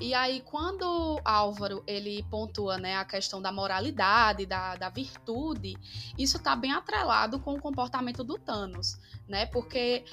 E 0.00 0.14
aí, 0.14 0.40
quando 0.44 1.20
Álvaro 1.24 1.82
ele 1.86 2.24
pontua 2.30 2.76
né, 2.76 2.96
a 2.96 3.04
questão 3.04 3.40
da 3.40 3.50
moralidade, 3.50 4.46
da, 4.46 4.76
da 4.76 4.88
virtude, 4.88 5.76
isso 6.16 6.36
está 6.36 6.54
bem 6.54 6.72
atrelado 6.72 7.40
com 7.40 7.54
o 7.54 7.60
comportamento 7.60 8.22
do 8.22 8.38
Thanos, 8.38 8.96
né? 9.28 9.46
Porque 9.46 10.04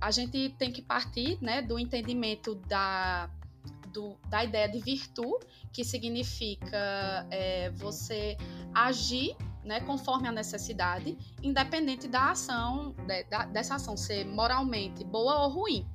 a 0.00 0.10
gente 0.10 0.50
tem 0.58 0.72
que 0.72 0.82
partir 0.82 1.38
né, 1.40 1.62
do 1.62 1.78
entendimento 1.78 2.54
da, 2.54 3.30
do, 3.88 4.16
da 4.28 4.44
ideia 4.44 4.68
de 4.68 4.80
virtude, 4.80 5.46
que 5.72 5.84
significa 5.84 7.26
é, 7.30 7.70
você 7.70 8.36
agir 8.74 9.34
né, 9.64 9.80
conforme 9.80 10.28
a 10.28 10.32
necessidade, 10.32 11.16
independente 11.42 12.08
da 12.08 12.32
ação, 12.32 12.94
de, 13.06 13.24
da, 13.24 13.46
dessa 13.46 13.76
ação 13.76 13.96
ser 13.96 14.24
moralmente 14.26 15.04
boa 15.04 15.44
ou 15.44 15.50
ruim. 15.50 15.86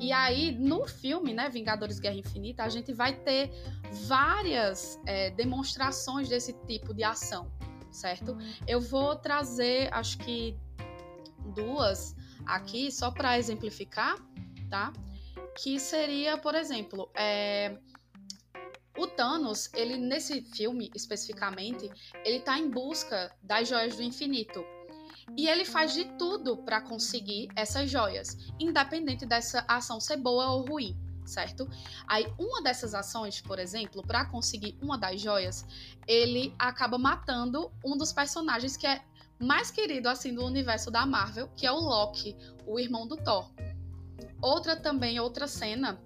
E 0.00 0.12
aí, 0.12 0.52
no 0.52 0.86
filme, 0.86 1.32
né, 1.32 1.48
Vingadores 1.48 1.98
Guerra 1.98 2.16
Infinita, 2.16 2.64
a 2.64 2.68
gente 2.68 2.92
vai 2.92 3.14
ter 3.14 3.50
várias 4.06 5.00
é, 5.06 5.30
demonstrações 5.30 6.28
desse 6.28 6.52
tipo 6.66 6.92
de 6.92 7.04
ação, 7.04 7.50
certo? 7.90 8.36
Eu 8.66 8.80
vou 8.80 9.16
trazer, 9.16 9.92
acho 9.92 10.18
que 10.18 10.58
duas 11.54 12.16
aqui, 12.44 12.90
só 12.90 13.10
para 13.10 13.38
exemplificar, 13.38 14.16
tá? 14.68 14.92
Que 15.56 15.78
seria, 15.78 16.36
por 16.36 16.54
exemplo, 16.54 17.08
é, 17.14 17.78
o 18.96 19.06
Thanos, 19.06 19.70
ele 19.74 19.96
nesse 19.96 20.42
filme 20.42 20.90
especificamente, 20.94 21.90
ele 22.24 22.40
tá 22.40 22.58
em 22.58 22.70
busca 22.70 23.34
das 23.42 23.68
joias 23.68 23.96
do 23.96 24.02
infinito. 24.02 24.64
E 25.36 25.48
ele 25.48 25.64
faz 25.64 25.92
de 25.92 26.04
tudo 26.16 26.56
para 26.58 26.80
conseguir 26.80 27.48
essas 27.56 27.90
joias, 27.90 28.36
independente 28.58 29.26
dessa 29.26 29.64
ação 29.66 29.98
ser 30.00 30.16
boa 30.16 30.50
ou 30.50 30.66
ruim, 30.66 30.96
certo? 31.24 31.68
Aí, 32.06 32.26
uma 32.38 32.62
dessas 32.62 32.94
ações, 32.94 33.40
por 33.40 33.58
exemplo, 33.58 34.02
para 34.02 34.26
conseguir 34.26 34.78
uma 34.82 34.98
das 34.98 35.20
joias, 35.20 35.66
ele 36.06 36.54
acaba 36.58 36.98
matando 36.98 37.72
um 37.84 37.96
dos 37.96 38.12
personagens 38.12 38.76
que 38.76 38.86
é 38.86 39.02
mais 39.38 39.70
querido 39.70 40.08
assim 40.08 40.32
do 40.32 40.44
universo 40.44 40.90
da 40.90 41.04
Marvel, 41.04 41.48
que 41.56 41.66
é 41.66 41.72
o 41.72 41.80
Loki, 41.80 42.36
o 42.66 42.78
irmão 42.78 43.06
do 43.06 43.16
Thor. 43.16 43.50
Outra 44.40 44.76
também, 44.76 45.18
outra 45.18 45.48
cena 45.48 46.00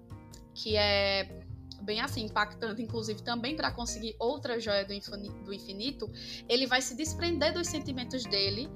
que 0.55 0.77
é 0.77 1.45
bem 1.83 2.01
assim 2.01 2.25
impactante, 2.25 2.83
inclusive 2.83 3.23
também 3.23 3.55
para 3.55 3.71
conseguir 3.71 4.17
outra 4.19 4.59
joia 4.59 4.85
do 4.85 4.93
infinito, 4.93 6.11
ele 6.49 6.67
vai 6.67 6.83
se 6.83 6.97
desprender 6.97 7.53
dos 7.53 7.69
sentimentos 7.69 8.25
dele 8.25 8.69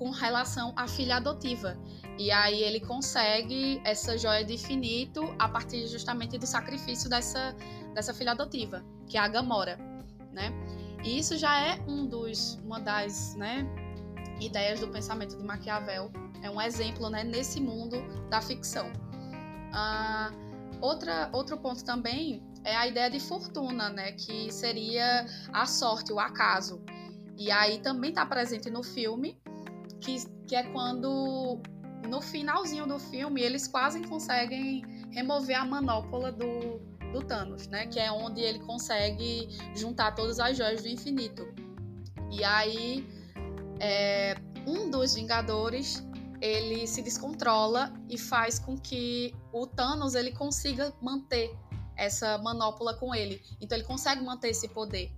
com 0.00 0.08
relação 0.08 0.72
à 0.76 0.88
filha 0.88 1.16
adotiva. 1.16 1.78
E 2.18 2.30
aí 2.30 2.62
ele 2.62 2.80
consegue 2.80 3.82
essa 3.84 4.16
joia 4.16 4.42
de 4.42 4.54
infinito 4.54 5.22
a 5.38 5.46
partir 5.46 5.86
justamente 5.88 6.38
do 6.38 6.46
sacrifício 6.46 7.10
dessa, 7.10 7.54
dessa 7.94 8.14
filha 8.14 8.32
adotiva, 8.32 8.82
que 9.06 9.18
é 9.18 9.20
a 9.20 9.28
Gamora, 9.28 9.76
né? 10.32 10.50
E 11.04 11.18
isso 11.18 11.36
já 11.36 11.60
é 11.60 11.78
um 11.86 12.06
dos, 12.06 12.54
uma 12.64 12.80
das 12.80 13.34
né, 13.34 13.66
ideias 14.40 14.80
do 14.80 14.88
pensamento 14.88 15.36
de 15.36 15.44
Maquiavel. 15.44 16.10
É 16.42 16.50
um 16.50 16.58
exemplo 16.62 17.10
né, 17.10 17.22
nesse 17.22 17.60
mundo 17.60 17.96
da 18.30 18.40
ficção. 18.40 18.90
Ah, 19.74 20.32
outra, 20.80 21.28
outro 21.30 21.58
ponto 21.58 21.84
também 21.84 22.42
é 22.64 22.74
a 22.74 22.86
ideia 22.86 23.10
de 23.10 23.20
fortuna, 23.20 23.90
né, 23.90 24.12
que 24.12 24.50
seria 24.50 25.26
a 25.52 25.66
sorte, 25.66 26.10
o 26.10 26.18
acaso. 26.18 26.82
E 27.36 27.50
aí 27.50 27.80
também 27.80 28.10
está 28.10 28.24
presente 28.24 28.70
no 28.70 28.82
filme, 28.82 29.38
que, 30.00 30.24
que 30.46 30.56
é 30.56 30.62
quando 30.64 31.60
no 32.08 32.20
finalzinho 32.20 32.86
do 32.86 32.98
filme 32.98 33.42
eles 33.42 33.68
quase 33.68 34.00
conseguem 34.06 34.82
remover 35.10 35.58
a 35.58 35.64
manopla 35.64 36.32
do, 36.32 36.80
do 37.12 37.22
Thanos, 37.24 37.66
né? 37.68 37.86
Que 37.86 37.98
é 38.00 38.10
onde 38.10 38.40
ele 38.40 38.58
consegue 38.60 39.48
juntar 39.74 40.12
todas 40.14 40.38
as 40.38 40.56
joias 40.56 40.82
do 40.82 40.88
infinito. 40.88 41.46
E 42.30 42.44
aí, 42.44 43.06
é, 43.80 44.34
um 44.66 44.90
dos 44.90 45.14
Vingadores 45.14 46.06
ele 46.40 46.86
se 46.86 47.02
descontrola 47.02 47.92
e 48.08 48.16
faz 48.16 48.58
com 48.58 48.76
que 48.78 49.34
o 49.52 49.66
Thanos 49.66 50.14
ele 50.14 50.32
consiga 50.32 50.92
manter 51.02 51.54
essa 51.96 52.38
manopla 52.38 52.94
com 52.94 53.14
ele. 53.14 53.42
Então 53.60 53.76
ele 53.76 53.86
consegue 53.86 54.22
manter 54.22 54.48
esse 54.48 54.68
poder. 54.68 55.12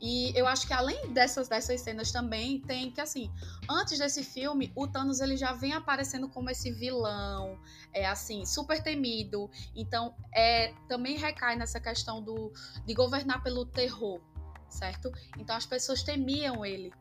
E 0.00 0.32
eu 0.38 0.46
acho 0.46 0.66
que 0.66 0.72
além 0.72 1.12
dessas, 1.12 1.48
dessas 1.48 1.80
cenas 1.80 2.12
também 2.12 2.60
tem 2.60 2.90
que 2.90 3.00
assim, 3.00 3.30
antes 3.68 3.98
desse 3.98 4.22
filme, 4.22 4.72
o 4.74 4.86
Thanos 4.86 5.20
ele 5.20 5.36
já 5.36 5.52
vem 5.52 5.72
aparecendo 5.72 6.28
como 6.28 6.50
esse 6.50 6.70
vilão, 6.70 7.58
é 7.92 8.06
assim, 8.06 8.44
super 8.44 8.82
temido. 8.82 9.50
Então, 9.74 10.14
é 10.34 10.74
também 10.88 11.16
recai 11.16 11.56
nessa 11.56 11.80
questão 11.80 12.22
do 12.22 12.52
de 12.84 12.94
governar 12.94 13.42
pelo 13.42 13.64
terror, 13.64 14.20
certo? 14.68 15.10
Então 15.38 15.56
as 15.56 15.64
pessoas 15.64 16.02
temiam 16.02 16.64
ele 16.64 16.92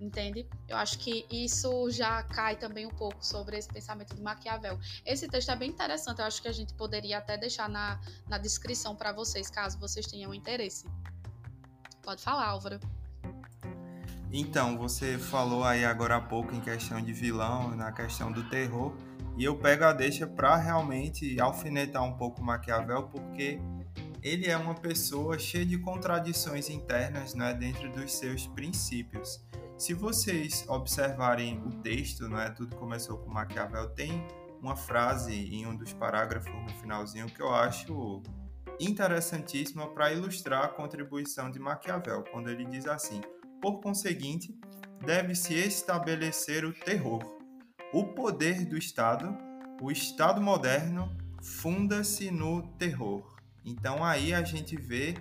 entende? 0.00 0.46
Eu 0.68 0.76
acho 0.76 0.98
que 0.98 1.26
isso 1.30 1.90
já 1.90 2.22
cai 2.22 2.56
também 2.56 2.86
um 2.86 2.90
pouco 2.90 3.24
sobre 3.24 3.56
esse 3.56 3.68
pensamento 3.68 4.14
de 4.14 4.22
Maquiavel. 4.22 4.78
Esse 5.04 5.28
texto 5.28 5.50
é 5.50 5.56
bem 5.56 5.70
interessante, 5.70 6.18
eu 6.18 6.26
acho 6.26 6.42
que 6.42 6.48
a 6.48 6.52
gente 6.52 6.74
poderia 6.74 7.18
até 7.18 7.36
deixar 7.36 7.68
na, 7.68 8.00
na 8.28 8.38
descrição 8.38 8.94
para 8.94 9.12
vocês, 9.12 9.48
caso 9.50 9.78
vocês 9.78 10.06
tenham 10.06 10.34
interesse. 10.34 10.86
Pode 12.06 12.22
falar, 12.22 12.50
Álvaro. 12.50 12.78
Então, 14.32 14.78
você 14.78 15.18
falou 15.18 15.64
aí 15.64 15.84
agora 15.84 16.14
há 16.14 16.20
pouco 16.20 16.54
em 16.54 16.60
questão 16.60 17.02
de 17.02 17.12
vilão, 17.12 17.74
na 17.74 17.90
questão 17.90 18.30
do 18.30 18.48
terror, 18.48 18.94
e 19.36 19.42
eu 19.42 19.56
pego 19.58 19.82
a 19.82 19.92
deixa 19.92 20.24
para 20.24 20.54
realmente 20.54 21.40
alfinetar 21.40 22.04
um 22.04 22.12
pouco 22.16 22.40
Maquiavel, 22.40 23.08
porque 23.08 23.58
ele 24.22 24.46
é 24.46 24.56
uma 24.56 24.76
pessoa 24.76 25.36
cheia 25.36 25.66
de 25.66 25.78
contradições 25.78 26.70
internas 26.70 27.34
né, 27.34 27.52
dentro 27.52 27.90
dos 27.90 28.12
seus 28.12 28.46
princípios. 28.46 29.44
Se 29.76 29.92
vocês 29.92 30.64
observarem 30.68 31.60
o 31.66 31.70
texto, 31.82 32.28
não 32.28 32.40
é 32.40 32.50
tudo 32.50 32.76
começou 32.76 33.18
com 33.18 33.30
Maquiavel, 33.30 33.90
tem 33.90 34.24
uma 34.62 34.76
frase 34.76 35.34
em 35.34 35.66
um 35.66 35.74
dos 35.74 35.92
parágrafos 35.92 36.54
no 36.54 36.68
finalzinho 36.80 37.26
que 37.26 37.42
eu 37.42 37.52
acho 37.52 38.22
interessantíssima 38.80 39.88
para 39.88 40.12
ilustrar 40.12 40.64
a 40.64 40.68
contribuição 40.68 41.50
de 41.50 41.58
Maquiavel, 41.58 42.24
quando 42.30 42.50
ele 42.50 42.64
diz 42.64 42.86
assim: 42.86 43.20
por 43.60 43.80
conseguinte, 43.80 44.58
deve-se 45.04 45.54
estabelecer 45.54 46.64
o 46.64 46.72
terror. 46.72 47.22
O 47.92 48.04
poder 48.04 48.64
do 48.66 48.76
Estado, 48.76 49.36
o 49.80 49.90
Estado 49.90 50.40
moderno, 50.40 51.16
funda-se 51.42 52.30
no 52.30 52.62
terror. 52.74 53.36
Então 53.64 54.04
aí 54.04 54.34
a 54.34 54.42
gente 54.42 54.76
vê 54.76 55.14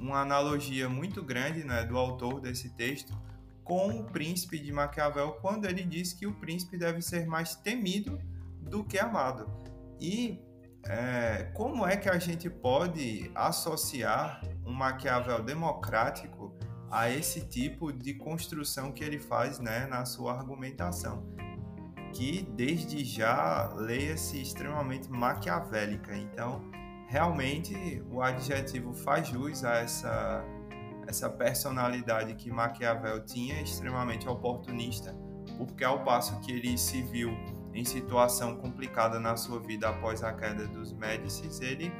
uma 0.00 0.20
analogia 0.20 0.88
muito 0.88 1.22
grande 1.22 1.64
né, 1.64 1.84
do 1.84 1.96
autor 1.96 2.40
desse 2.40 2.70
texto 2.70 3.16
com 3.62 4.00
o 4.00 4.04
príncipe 4.04 4.58
de 4.58 4.72
Maquiavel 4.72 5.32
quando 5.40 5.66
ele 5.66 5.84
diz 5.84 6.12
que 6.12 6.26
o 6.26 6.34
príncipe 6.34 6.76
deve 6.76 7.00
ser 7.00 7.26
mais 7.26 7.54
temido 7.54 8.18
do 8.60 8.82
que 8.82 8.98
amado. 8.98 9.48
E 10.00 10.40
é, 10.88 11.44
como 11.54 11.86
é 11.86 11.96
que 11.96 12.08
a 12.08 12.18
gente 12.18 12.50
pode 12.50 13.30
associar 13.34 14.42
um 14.66 14.72
Maquiavel 14.72 15.42
democrático 15.42 16.54
a 16.90 17.08
esse 17.08 17.46
tipo 17.46 17.92
de 17.92 18.14
construção 18.14 18.92
que 18.92 19.02
ele 19.04 19.18
faz 19.18 19.58
né, 19.58 19.86
na 19.86 20.04
sua 20.04 20.34
argumentação? 20.34 21.24
Que 22.12 22.42
desde 22.42 23.04
já 23.04 23.72
leia-se 23.74 24.42
extremamente 24.42 25.10
maquiavélica. 25.10 26.14
Então, 26.14 26.60
realmente, 27.08 28.02
o 28.10 28.20
adjetivo 28.20 28.92
faz 28.92 29.28
jus 29.28 29.64
a 29.64 29.76
essa 29.76 30.44
essa 31.06 31.28
personalidade 31.28 32.34
que 32.34 32.50
Maquiavel 32.50 33.24
tinha, 33.24 33.60
extremamente 33.60 34.28
oportunista, 34.28 35.14
porque 35.58 35.84
ao 35.84 36.04
passo 36.04 36.38
que 36.40 36.52
ele 36.52 36.78
se 36.78 37.02
viu 37.02 37.30
em 37.74 37.84
situação 37.84 38.56
complicada 38.56 39.18
na 39.18 39.36
sua 39.36 39.60
vida 39.60 39.88
após 39.88 40.22
a 40.22 40.32
queda 40.32 40.66
dos 40.66 40.92
Médicis, 40.92 41.60
ele 41.60 41.92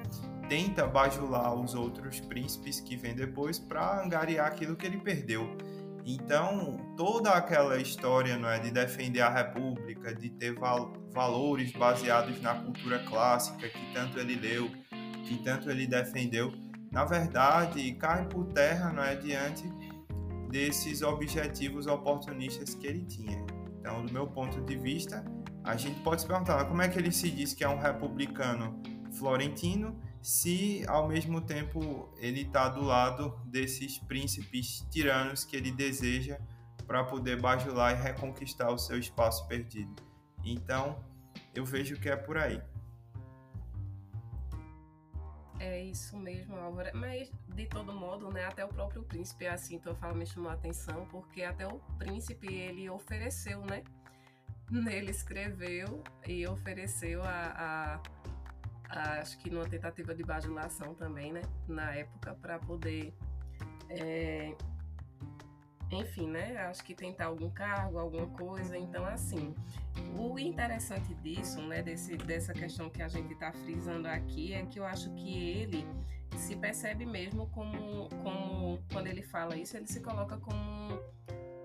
tenta 0.49 0.87
bajular 0.87 1.55
os 1.55 1.75
outros 1.75 2.21
príncipes 2.21 2.81
que 2.81 2.97
vêm 2.97 3.15
depois 3.15 3.59
para 3.59 4.03
angariar 4.03 4.47
aquilo 4.47 4.77
que 4.77 4.87
ele 4.87 4.99
perdeu. 4.99 5.57
Então, 6.05 6.95
toda 6.97 7.31
aquela 7.31 7.79
história 7.79 8.37
não 8.37 8.49
é, 8.49 8.59
de 8.59 8.71
defender 8.71 9.21
a 9.21 9.31
República, 9.31 10.15
de 10.15 10.31
ter 10.31 10.55
val 10.55 10.93
valores 11.13 11.71
baseados 11.73 12.41
na 12.41 12.55
cultura 12.55 12.99
clássica 13.05 13.69
que 13.69 13.93
tanto 13.93 14.19
ele 14.19 14.35
leu, 14.35 14.71
que 15.25 15.37
tanto 15.45 15.71
ele 15.71 15.87
defendeu, 15.87 16.53
na 16.91 17.05
verdade, 17.05 17.93
cai 17.93 18.27
por 18.27 18.47
terra 18.47 18.93
não 18.93 19.03
é, 19.03 19.15
diante 19.15 19.63
desses 20.51 21.03
objetivos 21.03 21.87
oportunistas 21.87 22.75
que 22.75 22.87
ele 22.87 23.05
tinha. 23.05 23.45
Então, 23.79 24.05
do 24.05 24.13
meu 24.13 24.27
ponto 24.27 24.61
de 24.61 24.77
vista, 24.77 25.25
a 25.65 25.77
gente 25.77 26.01
pode 26.01 26.23
se 26.23 26.27
perguntar 26.27 26.65
como 26.65 26.83
é 26.83 26.89
que 26.89 26.99
ele 26.99 27.13
se 27.13 27.31
diz 27.31 27.55
que 27.55 27.63
é 27.63 27.69
um 27.69 27.79
republicano 27.79 28.81
florentino 29.13 29.97
se 30.21 30.85
ao 30.89 31.09
mesmo 31.09 31.41
tempo 31.41 32.13
ele 32.17 32.43
está 32.43 32.69
do 32.69 32.83
lado 32.83 33.39
desses 33.45 33.99
príncipes 33.99 34.87
tiranos 34.91 35.45
que 35.45 35.57
ele 35.57 35.71
deseja 35.73 36.39
para 36.87 37.05
poder 37.05 37.41
bajular 37.41 37.93
e 37.93 38.03
reconquistar 38.03 38.71
o 38.71 38.79
seu 38.79 38.99
espaço 38.99 39.47
perdido. 39.49 40.03
Então, 40.45 41.03
eu 41.55 41.65
vejo 41.65 41.99
que 41.99 42.09
é 42.09 42.17
por 42.17 42.37
aí. 42.37 42.61
É 45.59 45.81
isso 45.81 46.17
mesmo, 46.17 46.57
Álvaro. 46.57 46.91
Mas, 46.93 47.31
de 47.55 47.67
todo 47.67 47.93
modo, 47.93 48.29
né, 48.31 48.45
até 48.45 48.65
o 48.65 48.69
próprio 48.69 49.05
príncipe, 49.05 49.47
assim, 49.47 49.79
tua 49.79 49.95
fala 49.95 50.13
me 50.13 50.27
chamou 50.27 50.51
a 50.51 50.55
atenção, 50.55 51.07
porque 51.07 51.45
até 51.45 51.67
o 51.67 51.79
príncipe, 51.99 52.53
ele 52.53 52.91
ofereceu, 52.91 53.61
né? 53.65 53.85
Ele 54.91 55.11
escreveu 55.11 56.03
e 56.27 56.47
ofereceu 56.47 57.23
a, 57.23 57.29
a, 57.29 58.03
a 58.89 59.21
acho 59.21 59.39
que 59.39 59.51
numa 59.51 59.69
tentativa 59.69 60.15
de 60.15 60.23
bajulação 60.23 60.95
também, 60.95 61.33
né? 61.33 61.43
Na 61.69 61.95
época, 61.95 62.35
para 62.35 62.59
poder 62.59 63.13
é, 63.89 64.55
enfim, 65.93 66.27
né? 66.27 66.57
Acho 66.59 66.83
que 66.83 66.95
tentar 66.95 67.27
algum 67.27 67.51
cargo, 67.51 67.99
alguma 67.99 68.27
coisa. 68.29 68.77
Então, 68.79 69.05
assim, 69.05 69.55
o 70.19 70.39
interessante 70.39 71.15
disso, 71.17 71.61
né? 71.63 71.83
Desse, 71.83 72.17
dessa 72.17 72.53
questão 72.55 72.89
que 72.89 73.03
a 73.03 73.09
gente 73.09 73.33
está 73.35 73.53
frisando 73.53 74.09
aqui, 74.09 74.55
é 74.55 74.65
que 74.65 74.79
eu 74.79 74.87
acho 74.87 75.11
que 75.15 75.51
ele 75.51 75.87
se 76.37 76.57
percebe 76.57 77.05
mesmo 77.05 77.47
como, 77.49 78.09
como 78.23 78.83
quando 78.91 79.07
ele 79.07 79.23
fala 79.23 79.55
isso, 79.55 79.77
ele 79.77 79.87
se 79.87 80.01
coloca 80.01 80.39
como 80.39 80.99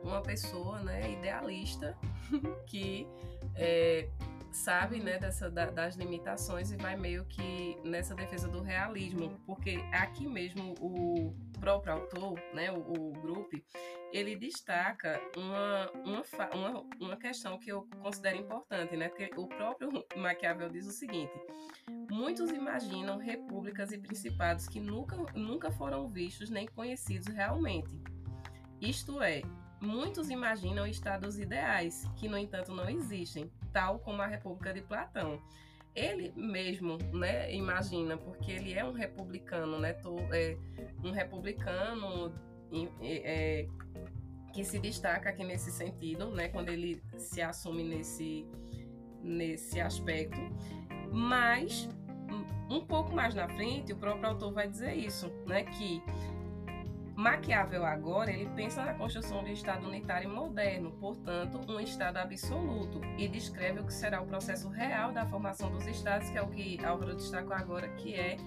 uma 0.08 0.22
pessoa, 0.22 0.80
né? 0.82 1.12
Idealista 1.12 1.98
que 2.66 3.08
é, 3.56 4.10
sabe, 4.52 5.00
né? 5.00 5.18
Dessa, 5.18 5.50
da, 5.50 5.66
das 5.70 5.96
limitações 5.96 6.72
e 6.72 6.78
vai 6.78 6.96
meio 6.96 7.26
que 7.26 7.78
nessa 7.84 8.16
defesa 8.16 8.48
do 8.48 8.62
realismo, 8.62 9.40
porque 9.46 9.80
aqui 9.92 10.28
mesmo 10.28 10.74
o 10.80 11.36
próprio 11.60 11.94
autor, 11.94 12.40
né? 12.54 12.72
O, 12.72 12.80
o 12.80 13.12
grupo 13.14 13.58
ele 14.12 14.36
destaca 14.36 15.22
uma, 15.36 15.92
uma, 15.92 16.24
uma, 16.54 16.86
uma 17.00 17.18
questão 17.18 17.58
que 17.60 17.72
eu 17.72 17.88
considero 18.02 18.38
importante, 18.38 18.96
né? 18.96 19.10
Porque 19.10 19.30
o 19.36 19.48
próprio 19.48 19.90
Maquiavel 20.16 20.70
diz 20.70 20.88
o 20.88 20.92
seguinte: 20.92 21.34
muitos 22.10 22.52
imaginam 22.52 23.18
repúblicas 23.18 23.92
e 23.92 23.98
principados 23.98 24.68
que 24.68 24.80
nunca, 24.80 25.18
nunca 25.36 25.72
foram 25.72 26.08
vistos 26.08 26.50
nem 26.50 26.68
conhecidos 26.68 27.28
realmente. 27.34 28.00
Isto 28.80 29.22
é, 29.22 29.42
muitos 29.80 30.30
imaginam 30.30 30.88
estados 30.88 31.40
ideais, 31.40 32.10
que 32.16 32.28
no 32.28 32.38
entanto 32.38 32.74
não 32.74 32.90
existem, 32.90 33.52
tal 33.72 34.00
como 34.00 34.22
a 34.22 34.28
República 34.28 34.74
de 34.74 34.82
Platão. 34.82 35.42
Ele 35.96 36.32
mesmo, 36.36 36.98
né, 37.12 37.54
imagina, 37.54 38.18
porque 38.18 38.52
ele 38.52 38.74
é 38.74 38.86
um 38.86 38.94
republicano, 38.94 39.80
né, 39.80 39.96
é 40.32 40.58
um 41.04 41.12
republicano 41.12 42.32
é, 43.02 43.68
que 44.54 44.64
se 44.64 44.78
destaca 44.80 45.30
aqui 45.30 45.44
nesse 45.44 45.72
sentido, 45.72 46.30
né, 46.32 46.50
quando 46.50 46.70
ele 46.70 47.02
se 47.18 47.42
assume 47.42 47.84
nesse, 47.84 48.46
nesse 49.24 49.80
aspecto. 49.80 50.40
Mas 51.12 51.90
um 52.70 52.86
pouco 52.86 53.14
mais 53.14 53.34
na 53.34 53.48
frente, 53.48 53.94
o 53.94 53.98
próprio 53.98 54.28
autor 54.28 54.54
vai 54.54 54.68
dizer 54.68 54.94
isso, 54.94 55.32
né, 55.46 55.64
que 55.64 56.04
Maquiavel 57.18 57.84
agora 57.84 58.32
ele 58.32 58.50
pensa 58.56 58.86
na 58.86 58.94
construção 58.94 59.44
de 59.44 59.50
um 59.50 59.54
Estado 59.54 59.88
unitário 59.88 60.30
moderno, 60.30 60.92
portanto, 61.00 61.60
um 61.68 61.80
Estado 61.80 62.18
absoluto, 62.18 63.02
e 63.18 63.28
descreve 63.28 63.80
o 63.80 63.86
que 63.86 63.94
será 63.94 64.22
o 64.22 64.28
processo 64.28 64.70
real 64.70 65.12
da 65.12 65.26
formação 65.26 65.72
dos 65.72 65.86
Estados, 65.88 66.30
que 66.30 66.38
é 66.38 66.42
o 66.42 66.48
que 66.48 66.84
Álvaro 66.86 67.16
destacou 67.16 67.54
agora, 67.54 67.90
que 67.96 68.14
é 68.14 68.38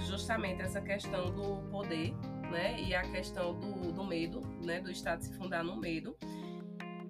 justamente 0.00 0.62
essa 0.62 0.80
questão 0.80 1.30
do 1.30 1.68
poder 1.70 2.14
né? 2.50 2.80
E 2.80 2.94
a 2.94 3.02
questão 3.02 3.58
do, 3.58 3.92
do 3.92 4.04
medo, 4.04 4.40
né? 4.62 4.80
Do 4.80 4.90
Estado 4.90 5.22
se 5.22 5.32
fundar 5.36 5.64
no 5.64 5.76
medo. 5.76 6.16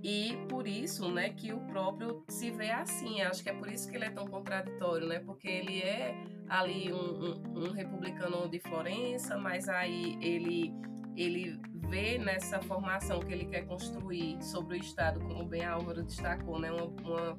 E 0.03 0.37
por 0.51 0.67
isso, 0.67 1.11
né, 1.11 1.31
que 1.31 1.51
o 1.53 1.61
próprio 1.61 2.25
se 2.29 2.51
vê 2.51 2.71
assim. 2.71 3.23
Acho 3.23 3.43
que 3.43 3.49
é 3.49 3.55
por 3.55 3.71
isso 3.71 3.89
que 3.91 3.97
ele 3.97 4.05
é 4.05 4.11
tão 4.11 4.27
contraditório, 4.27 5.07
né? 5.07 5.21
Porque 5.21 5.49
ele 5.49 5.81
é 5.81 6.15
ali 6.49 6.93
um, 6.93 6.97
um, 6.97 7.69
um 7.69 7.73
republicano 7.73 8.49
de 8.49 8.61
Florença, 8.61 9.39
mas 9.39 9.69
aí 9.69 10.19
ele 10.21 10.75
ele 11.17 11.61
vê 11.89 12.19
nessa 12.19 12.61
formação 12.63 13.21
que 13.21 13.33
ele 13.33 13.45
quer 13.45 13.67
construir 13.67 14.43
sobre 14.43 14.77
o 14.77 14.81
Estado, 14.81 15.21
como 15.21 15.45
bem 15.45 15.65
a 15.65 15.73
Álvaro 15.73 16.03
destacou, 16.03 16.59
né, 16.59 16.71
uma, 16.73 16.85
uma 16.85 17.37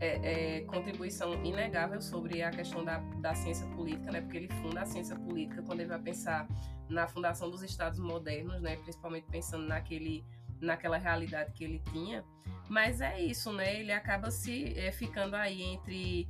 é, 0.00 0.58
é, 0.58 0.60
contribuição 0.62 1.34
inegável 1.44 2.00
sobre 2.00 2.42
a 2.42 2.50
questão 2.50 2.84
da, 2.84 2.98
da 3.20 3.34
ciência 3.34 3.66
política, 3.68 4.12
né, 4.12 4.20
porque 4.20 4.36
ele 4.36 4.48
funda 4.62 4.82
a 4.82 4.86
ciência 4.86 5.16
política 5.16 5.62
quando 5.62 5.80
ele 5.80 5.88
vai 5.88 6.00
pensar 6.00 6.48
na 6.88 7.06
fundação 7.06 7.50
dos 7.50 7.62
Estados 7.62 7.98
modernos, 7.98 8.60
né, 8.60 8.76
principalmente 8.76 9.26
pensando 9.30 9.66
naquele 9.66 10.24
naquela 10.60 10.98
realidade 10.98 11.52
que 11.52 11.64
ele 11.64 11.80
tinha. 11.90 12.24
Mas 12.68 13.00
é 13.00 13.20
isso, 13.20 13.52
né? 13.52 13.80
Ele 13.80 13.92
acaba 13.92 14.30
se 14.30 14.78
é, 14.78 14.92
ficando 14.92 15.34
aí 15.34 15.62
entre 15.62 16.28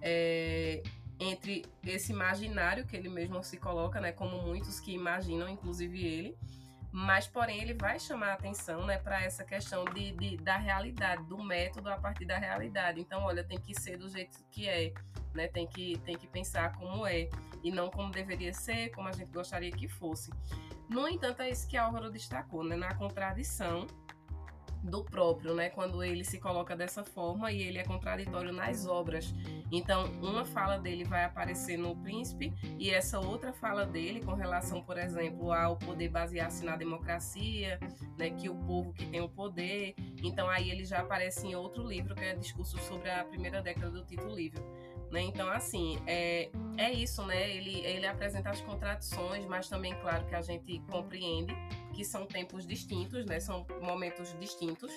é, 0.00 0.82
entre 1.22 1.64
esse 1.84 2.12
imaginário 2.12 2.84
que 2.84 2.96
ele 2.96 3.08
mesmo 3.08 3.42
se 3.42 3.56
coloca, 3.56 4.00
né, 4.00 4.12
como 4.12 4.42
muitos 4.42 4.80
que 4.80 4.92
imaginam, 4.92 5.48
inclusive 5.48 6.04
ele, 6.04 6.36
mas 6.90 7.26
porém 7.26 7.62
ele 7.62 7.72
vai 7.72 7.98
chamar 7.98 8.28
a 8.28 8.32
atenção, 8.34 8.84
né, 8.84 8.98
para 8.98 9.22
essa 9.22 9.44
questão 9.44 9.84
de, 9.86 10.12
de, 10.12 10.36
da 10.36 10.56
realidade, 10.56 11.24
do 11.24 11.42
método 11.42 11.88
a 11.88 11.96
partir 11.96 12.26
da 12.26 12.36
realidade. 12.36 13.00
Então, 13.00 13.22
olha, 13.22 13.42
tem 13.42 13.58
que 13.58 13.74
ser 13.80 13.96
do 13.96 14.08
jeito 14.08 14.38
que 14.50 14.68
é, 14.68 14.92
né, 15.32 15.48
tem 15.48 15.66
que 15.66 15.98
tem 16.04 16.18
que 16.18 16.26
pensar 16.26 16.72
como 16.74 17.06
é 17.06 17.30
e 17.62 17.70
não 17.70 17.88
como 17.88 18.10
deveria 18.10 18.52
ser, 18.52 18.90
como 18.90 19.08
a 19.08 19.12
gente 19.12 19.30
gostaria 19.30 19.70
que 19.70 19.88
fosse. 19.88 20.30
No 20.88 21.08
entanto, 21.08 21.40
é 21.40 21.48
isso 21.48 21.66
que 21.66 21.76
Álvaro 21.78 22.10
destacou, 22.10 22.62
né, 22.62 22.76
na 22.76 22.94
contradição 22.94 23.86
do 24.82 25.04
próprio, 25.04 25.54
né? 25.54 25.70
Quando 25.70 26.02
ele 26.02 26.24
se 26.24 26.38
coloca 26.38 26.76
dessa 26.76 27.04
forma 27.04 27.52
e 27.52 27.62
ele 27.62 27.78
é 27.78 27.84
contraditório 27.84 28.52
nas 28.52 28.86
obras. 28.86 29.32
Então, 29.70 30.04
uma 30.20 30.44
fala 30.44 30.78
dele 30.78 31.04
vai 31.04 31.24
aparecer 31.24 31.76
no 31.76 31.96
Príncipe 31.96 32.52
e 32.78 32.90
essa 32.90 33.20
outra 33.20 33.52
fala 33.52 33.86
dele 33.86 34.20
com 34.20 34.34
relação, 34.34 34.82
por 34.82 34.98
exemplo, 34.98 35.52
ao 35.52 35.76
poder 35.76 36.08
basear-se 36.08 36.64
na 36.64 36.76
democracia, 36.76 37.78
né? 38.18 38.30
Que 38.30 38.48
o 38.48 38.54
povo 38.54 38.92
que 38.92 39.06
tem 39.06 39.20
o 39.20 39.28
poder. 39.28 39.94
Então, 40.22 40.48
aí 40.48 40.70
ele 40.70 40.84
já 40.84 41.00
aparece 41.00 41.46
em 41.46 41.54
outro 41.54 41.86
livro 41.86 42.14
que 42.14 42.24
é 42.24 42.34
Discurso 42.34 42.78
sobre 42.78 43.10
a 43.10 43.24
primeira 43.24 43.62
década 43.62 43.90
do 43.90 44.04
Tito 44.04 44.28
Livre. 44.28 44.62
Né? 45.12 45.20
Então, 45.20 45.50
assim, 45.50 45.98
é, 46.06 46.50
é 46.78 46.90
isso, 46.90 47.22
né? 47.26 47.54
Ele, 47.54 47.84
ele 47.84 48.06
apresenta 48.06 48.48
as 48.48 48.62
contradições, 48.62 49.44
mas 49.44 49.68
também, 49.68 49.94
claro, 50.00 50.24
que 50.24 50.34
a 50.34 50.40
gente 50.40 50.78
compreende 50.90 51.54
que 51.92 52.02
são 52.02 52.24
tempos 52.24 52.66
distintos, 52.66 53.26
né? 53.26 53.38
São 53.38 53.66
momentos 53.82 54.34
distintos 54.40 54.90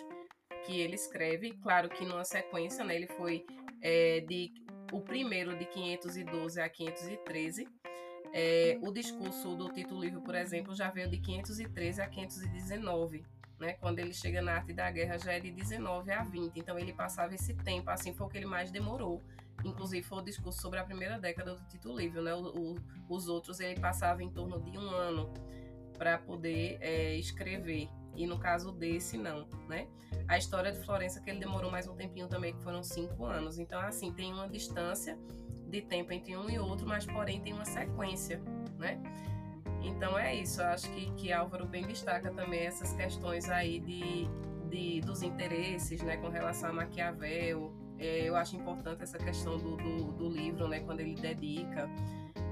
que 0.65 0.79
ele 0.79 0.95
escreve. 0.95 1.51
Claro 1.61 1.89
que 1.89 2.05
numa 2.05 2.23
sequência, 2.23 2.85
né? 2.85 2.95
Ele 2.95 3.07
foi 3.07 3.45
é, 3.81 4.21
de 4.21 4.53
o 4.93 5.01
primeiro 5.01 5.57
de 5.57 5.65
512 5.65 6.61
a 6.61 6.69
513. 6.69 7.67
É, 8.31 8.79
o 8.81 8.93
discurso 8.93 9.53
do 9.57 9.67
Tito 9.69 9.99
Livre, 9.99 10.21
por 10.21 10.35
exemplo, 10.35 10.73
já 10.73 10.89
veio 10.89 11.09
de 11.09 11.17
513 11.17 12.01
a 12.01 12.07
519. 12.07 13.25
Né? 13.59 13.73
Quando 13.73 13.99
ele 13.99 14.13
chega 14.13 14.41
na 14.41 14.53
arte 14.53 14.71
da 14.71 14.89
guerra, 14.89 15.17
já 15.17 15.33
é 15.33 15.41
de 15.41 15.51
19 15.51 16.09
a 16.11 16.23
20. 16.23 16.57
Então 16.57 16.79
ele 16.79 16.93
passava 16.93 17.35
esse 17.35 17.53
tempo, 17.53 17.89
assim 17.89 18.13
foi 18.13 18.27
o 18.27 18.29
que 18.29 18.37
ele 18.37 18.45
mais 18.45 18.71
demorou. 18.71 19.21
Inclusive 19.65 20.03
foi 20.03 20.19
o 20.19 20.21
discurso 20.21 20.61
sobre 20.61 20.79
a 20.79 20.83
primeira 20.83 21.19
década 21.19 21.55
do 21.55 21.65
Tito 21.67 21.95
Livre, 21.95 22.21
né? 22.21 22.33
O, 22.33 22.73
o, 22.73 22.75
os 23.09 23.27
outros 23.27 23.59
ele 23.59 23.79
passava 23.79 24.23
em 24.23 24.29
torno 24.29 24.61
de 24.61 24.77
um 24.77 24.89
ano 24.89 25.33
para 25.97 26.17
poder 26.17 26.77
é, 26.81 27.15
escrever. 27.15 27.89
E 28.15 28.25
no 28.25 28.39
caso 28.39 28.71
desse, 28.71 29.17
não, 29.17 29.47
né? 29.67 29.87
A 30.27 30.37
história 30.37 30.71
de 30.71 30.79
Florença, 30.79 31.19
que 31.19 31.29
ele 31.29 31.39
demorou 31.39 31.69
mais 31.69 31.87
um 31.87 31.95
tempinho 31.95 32.27
também, 32.27 32.53
que 32.53 32.63
foram 32.63 32.81
cinco 32.81 33.25
anos. 33.25 33.59
Então, 33.59 33.79
assim, 33.81 34.13
tem 34.13 34.31
uma 34.31 34.47
distância 34.47 35.17
de 35.67 35.81
tempo 35.81 36.13
entre 36.13 36.37
um 36.37 36.49
e 36.49 36.57
outro, 36.57 36.87
mas 36.87 37.05
porém 37.05 37.41
tem 37.41 37.53
uma 37.53 37.65
sequência, 37.65 38.41
né? 38.77 39.01
Então 39.81 40.17
é 40.17 40.35
isso, 40.35 40.61
eu 40.61 40.67
acho 40.67 40.89
que, 40.91 41.11
que 41.11 41.31
Álvaro 41.31 41.67
bem 41.67 41.85
destaca 41.85 42.31
também 42.31 42.61
essas 42.61 42.93
questões 42.93 43.49
aí 43.49 43.79
de, 43.79 44.27
de 44.69 45.01
dos 45.01 45.21
interesses, 45.21 46.01
né, 46.01 46.17
com 46.17 46.29
relação 46.29 46.69
a 46.69 46.73
Maquiavel. 46.73 47.71
É, 47.97 48.27
eu 48.27 48.35
acho 48.35 48.55
importante 48.55 49.03
essa 49.03 49.17
questão 49.17 49.57
do, 49.57 49.77
do, 49.77 50.11
do 50.11 50.29
livro, 50.29 50.67
né, 50.67 50.79
quando 50.81 50.99
ele 50.99 51.15
dedica. 51.15 51.89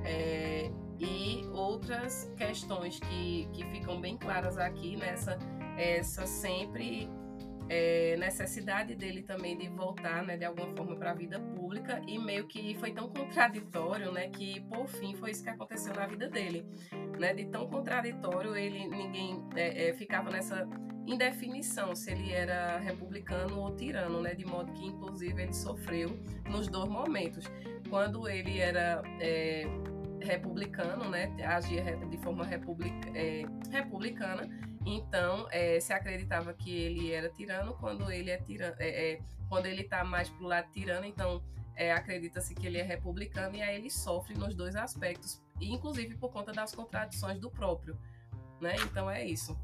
É, 0.06 0.72
e 1.00 1.46
outras 1.52 2.32
questões 2.38 3.00
que, 3.00 3.48
que 3.52 3.66
ficam 3.66 4.00
bem 4.00 4.18
claras 4.18 4.58
aqui 4.58 4.96
nessa 4.96 5.38
essa 5.78 6.28
sempre 6.28 7.10
é, 7.70 8.16
necessidade 8.18 8.96
dele 8.96 9.24
também 9.24 9.58
de 9.58 9.68
voltar, 9.70 10.24
né, 10.24 10.38
de 10.38 10.46
alguma 10.46 10.76
forma 10.76 10.96
para 10.96 11.12
a 11.12 11.14
vida 11.14 11.40
pública 11.40 12.02
e 12.08 12.20
meio 12.20 12.48
que 12.48 12.76
foi 12.76 12.92
tão 12.92 13.10
contraditório, 13.10 14.12
né, 14.12 14.30
que 14.30 14.62
por 14.62 14.88
fim 14.88 15.16
foi 15.16 15.32
isso 15.32 15.44
que 15.44 15.50
aconteceu 15.50 15.94
na 15.94 16.06
vida 16.06 16.30
dele, 16.30 16.66
né, 17.20 17.34
de 17.34 17.46
tão 17.46 17.68
contraditório 17.68 18.56
ele 18.56 18.88
ninguém 18.88 19.44
é, 19.56 19.90
é, 19.90 19.94
ficava 19.94 20.30
nessa 20.30 20.68
indefinição 21.06 21.96
se 21.96 22.12
ele 22.12 22.32
era 22.32 22.78
republicano 22.80 23.60
ou 23.60 23.76
tirano, 23.76 24.22
né, 24.22 24.34
de 24.34 24.46
modo 24.46 24.72
que 24.74 24.86
inclusive 24.86 25.42
ele 25.42 25.54
sofreu 25.54 26.10
nos 26.50 26.68
dois 26.68 26.89
momentos, 26.89 27.46
quando 27.89 28.28
ele 28.28 28.60
era 28.60 29.02
é, 29.20 29.66
republicano, 30.22 31.10
né, 31.10 31.32
agia 31.44 31.98
de 31.98 32.18
forma 32.18 32.46
republic, 32.46 32.94
é, 33.13 33.44
republicana. 33.72 34.50
Então, 34.86 35.48
é, 35.52 35.80
se 35.80 35.94
acreditava 35.94 36.54
que 36.54 36.74
ele 36.76 37.12
era 37.12 37.30
tirano 37.30 37.74
quando 37.76 38.12
ele 38.12 38.30
é 38.30 38.38
tirano, 38.38 38.76
é, 38.80 39.13
é, 39.13 39.22
quando 39.50 39.66
ele 39.66 39.82
está 39.82 40.04
mais 40.04 40.30
pro 40.30 40.46
lado 40.46 40.70
tirano, 40.72 41.06
então 41.06 41.42
é, 41.76 41.92
acredita-se 41.92 42.54
que 42.54 42.68
ele 42.68 42.78
é 42.78 42.84
republicano 42.84 43.56
e 43.56 43.62
aí 43.62 43.76
ele 43.76 43.89
sofre 43.89 44.34
nos 44.36 44.56
dois 44.56 44.76
aspectos, 44.76 45.42
inclusive 45.60 46.16
por 46.16 46.32
conta 46.32 46.52
das 46.52 46.74
contradições 46.76 47.39
do 47.39 47.50
próprio, 47.50 47.98
né? 48.60 48.76
Então 48.84 49.10
é 49.10 49.26
isso. 49.26 49.58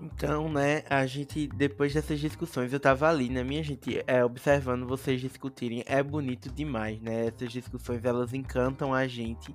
Então, 0.00 0.48
né, 0.48 0.82
a 0.90 1.06
gente, 1.06 1.46
depois 1.48 1.94
dessas 1.94 2.20
discussões, 2.20 2.72
eu 2.72 2.78
tava 2.78 3.08
ali, 3.08 3.30
né, 3.30 3.42
minha 3.42 3.62
gente, 3.62 4.02
é, 4.06 4.22
observando 4.24 4.86
vocês 4.86 5.20
discutirem, 5.20 5.82
é 5.86 6.02
bonito 6.02 6.52
demais, 6.52 7.00
né, 7.00 7.26
essas 7.28 7.50
discussões, 7.50 8.04
elas 8.04 8.34
encantam 8.34 8.92
a 8.92 9.06
gente, 9.06 9.54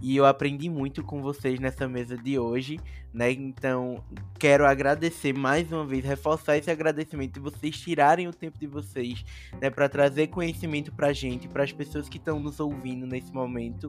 e 0.00 0.16
eu 0.16 0.24
aprendi 0.24 0.68
muito 0.68 1.02
com 1.02 1.20
vocês 1.20 1.60
nessa 1.60 1.88
mesa 1.88 2.16
de 2.16 2.38
hoje, 2.38 2.80
né? 3.12 3.30
Então, 3.32 4.02
quero 4.38 4.64
agradecer 4.66 5.32
mais 5.36 5.70
uma 5.70 5.84
vez, 5.84 6.04
reforçar 6.04 6.56
esse 6.56 6.70
agradecimento 6.70 7.34
de 7.34 7.40
vocês 7.40 7.78
tirarem 7.78 8.28
o 8.28 8.32
tempo 8.32 8.58
de 8.58 8.66
vocês, 8.66 9.24
né, 9.60 9.68
para 9.68 9.88
trazer 9.88 10.28
conhecimento 10.28 10.92
pra 10.92 11.12
gente, 11.12 11.48
para 11.48 11.64
as 11.64 11.72
pessoas 11.72 12.08
que 12.08 12.18
estão 12.18 12.40
nos 12.40 12.60
ouvindo 12.60 13.06
nesse 13.06 13.32
momento, 13.32 13.88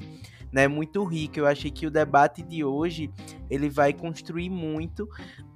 né? 0.52 0.68
Muito 0.68 1.04
rico. 1.04 1.40
Eu 1.40 1.48
achei 1.48 1.72
que 1.72 1.86
o 1.88 1.92
debate 1.92 2.42
de 2.42 2.64
hoje, 2.64 3.10
ele 3.50 3.70
vai 3.70 3.94
construir 3.94 4.50
muito, 4.50 5.08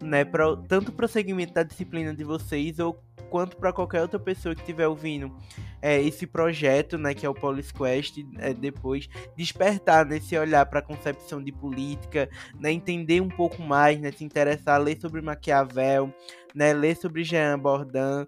né, 0.02 0.24
para 0.24 0.56
tanto 0.56 0.90
o 0.90 0.94
prosseguimento 0.94 1.54
da 1.54 1.64
disciplina 1.64 2.14
de 2.14 2.24
vocês 2.24 2.80
ou 2.80 3.00
quanto 3.36 3.58
para 3.58 3.74
qualquer 3.74 4.02
outra 4.02 4.18
pessoa 4.18 4.56
que 4.56 4.62
estiver 4.62 4.88
ouvindo 4.88 5.30
é, 5.82 6.02
esse 6.02 6.26
projeto, 6.26 6.98
né, 6.98 7.14
que 7.14 7.26
é 7.26 7.30
o 7.30 7.34
Polis 7.34 7.70
Quest, 7.70 8.20
é, 8.38 8.54
depois 8.54 9.10
despertar 9.36 10.06
nesse 10.06 10.38
olhar 10.38 10.66
para 10.68 10.80
a 10.80 10.82
concepção 10.82 11.44
de 11.44 11.52
política, 11.52 12.30
né, 12.58 12.72
entender 12.72 13.20
um 13.20 13.28
pouco 13.28 13.62
mais, 13.62 14.00
né, 14.00 14.10
se 14.10 14.24
interessar, 14.24 14.82
ler 14.82 14.98
sobre 15.02 15.22
Maquiavel, 15.22 16.16
né, 16.56 16.72
ler 16.72 16.96
sobre 16.96 17.26
Jean 17.26 17.60
Bourdin. 17.60 18.26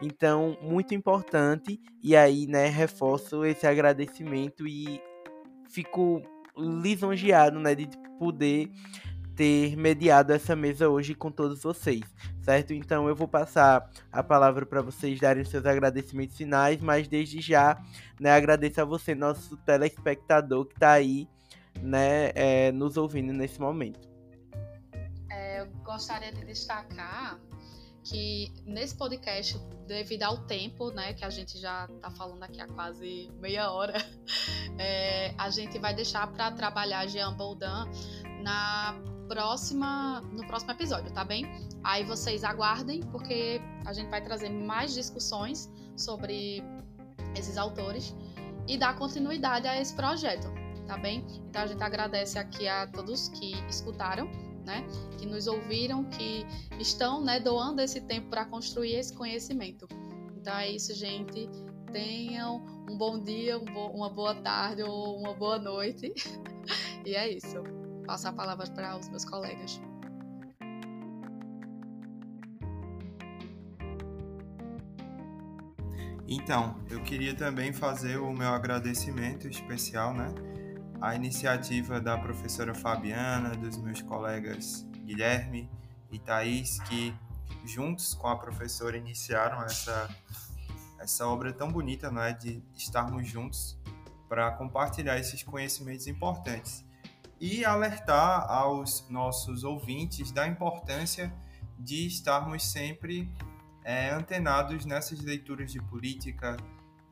Então, 0.00 0.56
muito 0.62 0.94
importante. 0.94 1.78
E 2.02 2.16
aí, 2.16 2.46
né, 2.46 2.66
reforço 2.68 3.44
esse 3.44 3.66
agradecimento 3.66 4.66
e 4.66 5.02
fico 5.68 6.22
lisonjeado, 6.56 7.60
né, 7.60 7.74
de 7.74 7.90
poder 8.18 8.70
ter 9.36 9.76
mediado 9.76 10.32
essa 10.32 10.56
mesa 10.56 10.88
hoje 10.88 11.14
com 11.14 11.30
todos 11.30 11.62
vocês, 11.62 12.02
certo? 12.40 12.72
Então 12.72 13.06
eu 13.06 13.14
vou 13.14 13.28
passar 13.28 13.88
a 14.10 14.22
palavra 14.22 14.64
para 14.64 14.80
vocês 14.80 15.20
darem 15.20 15.44
seus 15.44 15.66
agradecimentos 15.66 16.36
finais, 16.36 16.80
mas 16.80 17.06
desde 17.06 17.42
já, 17.42 17.80
né, 18.18 18.30
agradeço 18.30 18.80
a 18.80 18.84
você, 18.84 19.14
nosso 19.14 19.56
telespectador 19.58 20.64
que 20.64 20.74
está 20.74 20.92
aí, 20.92 21.28
né, 21.82 22.32
é, 22.34 22.72
nos 22.72 22.96
ouvindo 22.96 23.32
nesse 23.32 23.60
momento. 23.60 24.08
É, 25.30 25.60
eu 25.60 25.66
gostaria 25.84 26.32
de 26.32 26.42
destacar 26.46 27.38
que 28.02 28.52
nesse 28.64 28.96
podcast, 28.96 29.58
devido 29.86 30.22
ao 30.22 30.38
tempo, 30.46 30.90
né, 30.92 31.12
que 31.12 31.24
a 31.24 31.30
gente 31.30 31.58
já 31.58 31.86
está 31.92 32.10
falando 32.10 32.42
aqui 32.42 32.60
há 32.60 32.68
quase 32.68 33.30
meia 33.38 33.70
hora, 33.70 33.94
é, 34.78 35.34
a 35.36 35.50
gente 35.50 35.78
vai 35.78 35.92
deixar 35.92 36.26
para 36.28 36.50
trabalhar 36.52 37.06
Jean 37.06 37.34
Boldin 37.34 37.66
na 38.42 38.96
próxima, 39.26 40.20
no 40.32 40.46
próximo 40.46 40.72
episódio, 40.72 41.12
tá 41.12 41.24
bem? 41.24 41.46
Aí 41.82 42.04
vocês 42.04 42.44
aguardem, 42.44 43.00
porque 43.12 43.60
a 43.84 43.92
gente 43.92 44.08
vai 44.08 44.22
trazer 44.22 44.50
mais 44.50 44.94
discussões 44.94 45.70
sobre 45.96 46.62
esses 47.36 47.56
autores 47.56 48.14
e 48.66 48.76
dar 48.76 48.96
continuidade 48.96 49.66
a 49.66 49.80
esse 49.80 49.94
projeto, 49.94 50.48
tá 50.86 50.96
bem? 50.96 51.24
Então 51.48 51.62
a 51.62 51.66
gente 51.66 51.82
agradece 51.82 52.38
aqui 52.38 52.66
a 52.66 52.86
todos 52.86 53.28
que 53.28 53.52
escutaram 53.68 54.28
né? 54.66 54.84
Que 55.16 55.24
nos 55.24 55.46
ouviram, 55.46 56.04
que 56.04 56.44
estão, 56.78 57.22
né, 57.22 57.38
doando 57.38 57.80
esse 57.80 58.00
tempo 58.00 58.28
para 58.28 58.44
construir 58.44 58.96
esse 58.96 59.14
conhecimento. 59.14 59.86
Então 60.36 60.54
é 60.58 60.70
isso, 60.70 60.92
gente. 60.92 61.48
Tenham 61.92 62.66
um 62.90 62.98
bom 62.98 63.22
dia, 63.22 63.56
um 63.56 63.64
bo 63.64 63.86
uma 63.88 64.10
boa 64.10 64.34
tarde 64.34 64.82
ou 64.82 65.18
uma 65.18 65.32
boa 65.32 65.58
noite. 65.58 66.12
e 67.06 67.14
é 67.14 67.32
isso. 67.32 67.62
Passo 68.06 68.28
a 68.28 68.32
palavra 68.32 68.66
para 68.68 68.96
os 68.96 69.08
meus 69.08 69.24
colegas. 69.24 69.80
Então, 76.28 76.80
eu 76.88 77.02
queria 77.02 77.34
também 77.34 77.72
fazer 77.72 78.18
o 78.18 78.32
meu 78.32 78.48
agradecimento 78.48 79.48
especial, 79.48 80.14
né? 80.14 80.28
À 81.00 81.14
iniciativa 81.16 82.00
da 82.00 82.16
professora 82.16 82.74
Fabiana, 82.74 83.50
dos 83.50 83.76
meus 83.76 84.00
colegas 84.02 84.86
Guilherme 85.04 85.68
e 86.10 86.18
Thaís, 86.18 86.78
que 86.82 87.14
juntos 87.64 88.14
com 88.14 88.28
a 88.28 88.36
professora 88.36 88.96
iniciaram 88.96 89.62
essa, 89.64 90.08
essa 91.00 91.26
obra 91.26 91.52
tão 91.52 91.72
bonita, 91.72 92.10
não 92.10 92.22
é? 92.22 92.32
De 92.32 92.62
estarmos 92.76 93.26
juntos 93.28 93.76
para 94.28 94.52
compartilhar 94.52 95.18
esses 95.18 95.42
conhecimentos 95.42 96.06
importantes 96.06 96.85
e 97.40 97.64
alertar 97.64 98.50
aos 98.50 99.08
nossos 99.10 99.64
ouvintes 99.64 100.32
da 100.32 100.46
importância 100.46 101.32
de 101.78 102.06
estarmos 102.06 102.64
sempre 102.64 103.30
é, 103.84 104.10
antenados 104.10 104.84
nessas 104.84 105.20
leituras 105.20 105.70
de 105.70 105.80
política, 105.80 106.56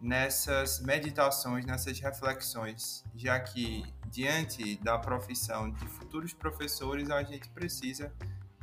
nessas 0.01 0.81
meditações, 0.81 1.65
nessas 1.65 1.99
reflexões, 2.01 3.05
já 3.15 3.39
que 3.39 3.85
diante 4.11 4.77
da 4.83 4.99
profissão 4.99 5.71
de 5.71 5.87
futuros 5.87 6.33
professores 6.33 7.11
a 7.11 7.23
gente 7.23 7.49
precisa, 7.51 8.13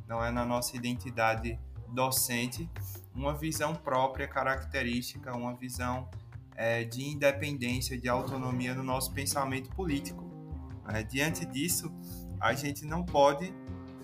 não 0.07 0.23
é 0.23 0.31
na 0.31 0.45
nossa 0.45 0.75
identidade 0.75 1.59
docente, 1.87 2.69
uma 3.13 3.33
visão 3.33 3.75
própria, 3.75 4.27
característica, 4.27 5.35
uma 5.35 5.55
visão 5.55 6.09
é, 6.55 6.83
de 6.83 7.03
independência, 7.03 7.97
de 7.97 8.07
autonomia 8.07 8.73
no 8.73 8.83
nosso 8.83 9.13
pensamento 9.13 9.69
político. 9.71 10.30
Diante 11.09 11.45
disso, 11.45 11.91
a 12.39 12.53
gente 12.53 12.85
não 12.85 13.03
pode 13.03 13.53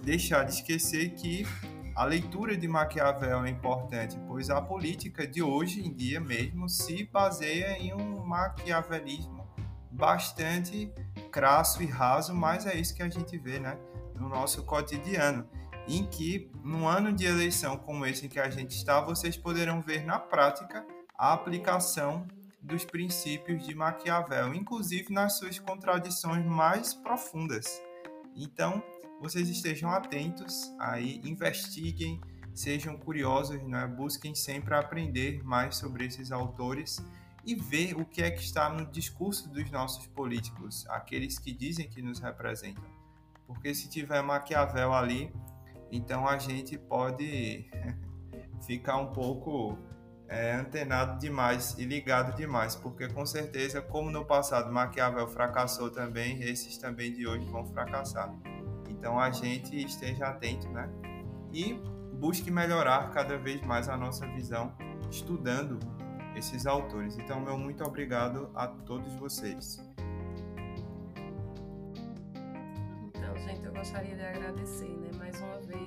deixar 0.03 0.43
de 0.43 0.53
esquecer 0.53 1.11
que 1.15 1.45
a 1.95 2.05
leitura 2.05 2.55
de 2.55 2.67
Maquiavel 2.67 3.43
é 3.43 3.49
importante, 3.49 4.17
pois 4.27 4.49
a 4.49 4.61
política 4.61 5.25
de 5.25 5.41
hoje 5.41 5.81
em 5.81 5.91
dia 5.91 6.19
mesmo 6.19 6.69
se 6.69 7.05
baseia 7.05 7.77
em 7.79 7.93
um 7.93 8.23
maquiavelismo 8.23 9.47
bastante 9.89 10.93
crasso 11.31 11.81
e 11.81 11.87
raso, 11.87 12.35
mas 12.35 12.67
é 12.67 12.75
isso 12.75 12.93
que 12.93 13.01
a 13.01 13.09
gente 13.09 13.35
vê 13.37 13.59
né, 13.59 13.77
no 14.15 14.29
nosso 14.29 14.63
cotidiano. 14.63 15.49
Em 15.87 16.05
que, 16.05 16.51
num 16.63 16.87
ano 16.87 17.11
de 17.11 17.25
eleição 17.25 17.77
como 17.77 18.05
esse 18.05 18.25
em 18.27 18.29
que 18.29 18.39
a 18.39 18.49
gente 18.49 18.75
está, 18.75 19.01
vocês 19.01 19.35
poderão 19.35 19.81
ver 19.81 20.05
na 20.05 20.19
prática 20.19 20.85
a 21.17 21.33
aplicação 21.33 22.27
dos 22.67 22.83
princípios 22.83 23.65
de 23.65 23.73
Maquiavel, 23.73 24.53
inclusive 24.53 25.11
nas 25.13 25.37
suas 25.37 25.57
contradições 25.57 26.45
mais 26.45 26.93
profundas. 26.93 27.81
Então, 28.35 28.83
vocês 29.21 29.49
estejam 29.49 29.89
atentos 29.89 30.71
aí, 30.77 31.21
investiguem, 31.23 32.21
sejam 32.53 32.97
curiosos, 32.97 33.63
né? 33.63 33.87
busquem 33.87 34.35
sempre 34.35 34.75
aprender 34.75 35.43
mais 35.43 35.77
sobre 35.77 36.05
esses 36.05 36.31
autores 36.31 37.03
e 37.45 37.55
ver 37.55 37.95
o 37.95 38.05
que 38.05 38.21
é 38.21 38.29
que 38.29 38.43
está 38.43 38.69
no 38.69 38.85
discurso 38.85 39.49
dos 39.49 39.71
nossos 39.71 40.05
políticos, 40.07 40.85
aqueles 40.89 41.39
que 41.39 41.53
dizem 41.53 41.89
que 41.89 42.01
nos 42.01 42.19
representam. 42.19 42.83
Porque 43.47 43.73
se 43.73 43.87
tiver 43.89 44.21
Maquiavel 44.21 44.93
ali, 44.93 45.33
então 45.89 46.27
a 46.27 46.37
gente 46.37 46.77
pode 46.77 47.71
ficar 48.67 48.97
um 48.97 49.13
pouco 49.13 49.77
é, 50.27 50.53
antenado 50.53 51.19
demais 51.19 51.75
e 51.77 51.85
ligado 51.85 52.35
demais, 52.35 52.75
porque 52.75 53.07
com 53.07 53.25
certeza, 53.25 53.81
como 53.81 54.11
no 54.11 54.25
passado 54.25 54.71
Maquiavel 54.71 55.27
fracassou 55.27 55.89
também, 55.89 56.41
esses 56.43 56.77
também 56.77 57.13
de 57.13 57.27
hoje 57.27 57.45
vão 57.45 57.65
fracassar. 57.65 58.33
Então 58.89 59.19
a 59.19 59.31
gente 59.31 59.75
esteja 59.75 60.27
atento, 60.27 60.67
né? 60.69 60.89
E 61.53 61.73
busque 62.13 62.51
melhorar 62.51 63.11
cada 63.11 63.37
vez 63.37 63.61
mais 63.61 63.87
a 63.87 63.95
nossa 63.95 64.25
visão 64.27 64.73
estudando 65.09 65.79
esses 66.35 66.65
autores. 66.65 67.17
Então, 67.17 67.39
meu 67.39 67.57
muito 67.57 67.83
obrigado 67.83 68.49
a 68.55 68.67
todos 68.67 69.13
vocês. 69.15 69.77
Então, 73.07 73.37
gente, 73.37 73.65
eu 73.65 73.73
gostaria 73.73 74.15
de 74.15 74.23
agradecer, 74.23 74.89
né, 74.89 75.09
mais 75.17 75.39
uma 75.41 75.57
vez 75.61 75.86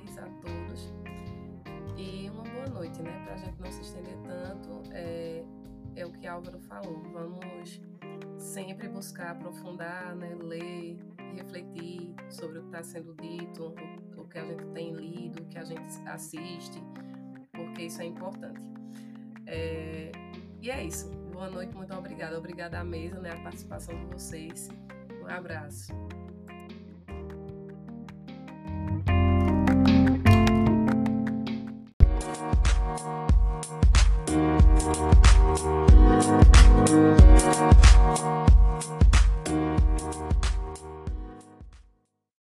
boa 2.61 2.69
noite, 2.69 3.01
né, 3.01 3.11
para 3.23 3.33
a 3.33 3.37
gente 3.37 3.59
não 3.59 3.71
se 3.71 3.81
estender 3.81 4.15
tanto. 4.23 4.83
É, 4.91 5.43
é 5.95 6.05
o 6.05 6.11
que 6.11 6.27
Álvaro 6.27 6.59
falou. 6.59 7.01
Vamos 7.11 7.81
sempre 8.37 8.87
buscar 8.87 9.31
aprofundar, 9.31 10.15
né, 10.15 10.35
ler, 10.39 10.97
refletir 11.35 12.13
sobre 12.29 12.59
o 12.59 12.61
que 12.61 12.67
está 12.67 12.83
sendo 12.83 13.15
dito, 13.15 13.73
o, 14.15 14.21
o 14.21 14.27
que 14.27 14.37
a 14.37 14.45
gente 14.45 14.65
tem 14.67 14.93
lido, 14.93 15.41
o 15.41 15.45
que 15.47 15.57
a 15.57 15.63
gente 15.63 15.91
assiste, 16.05 16.81
porque 17.51 17.83
isso 17.83 18.01
é 18.01 18.05
importante. 18.05 18.61
É, 19.47 20.11
e 20.61 20.69
é 20.69 20.83
isso. 20.85 21.09
Boa 21.31 21.49
noite, 21.49 21.75
muito 21.75 21.93
obrigada. 21.95 22.37
Obrigada 22.37 22.79
à 22.79 22.83
mesa, 22.83 23.19
né, 23.19 23.31
a 23.31 23.41
participação 23.41 23.97
de 23.97 24.05
vocês. 24.05 24.69
Um 25.23 25.27
abraço. 25.27 25.91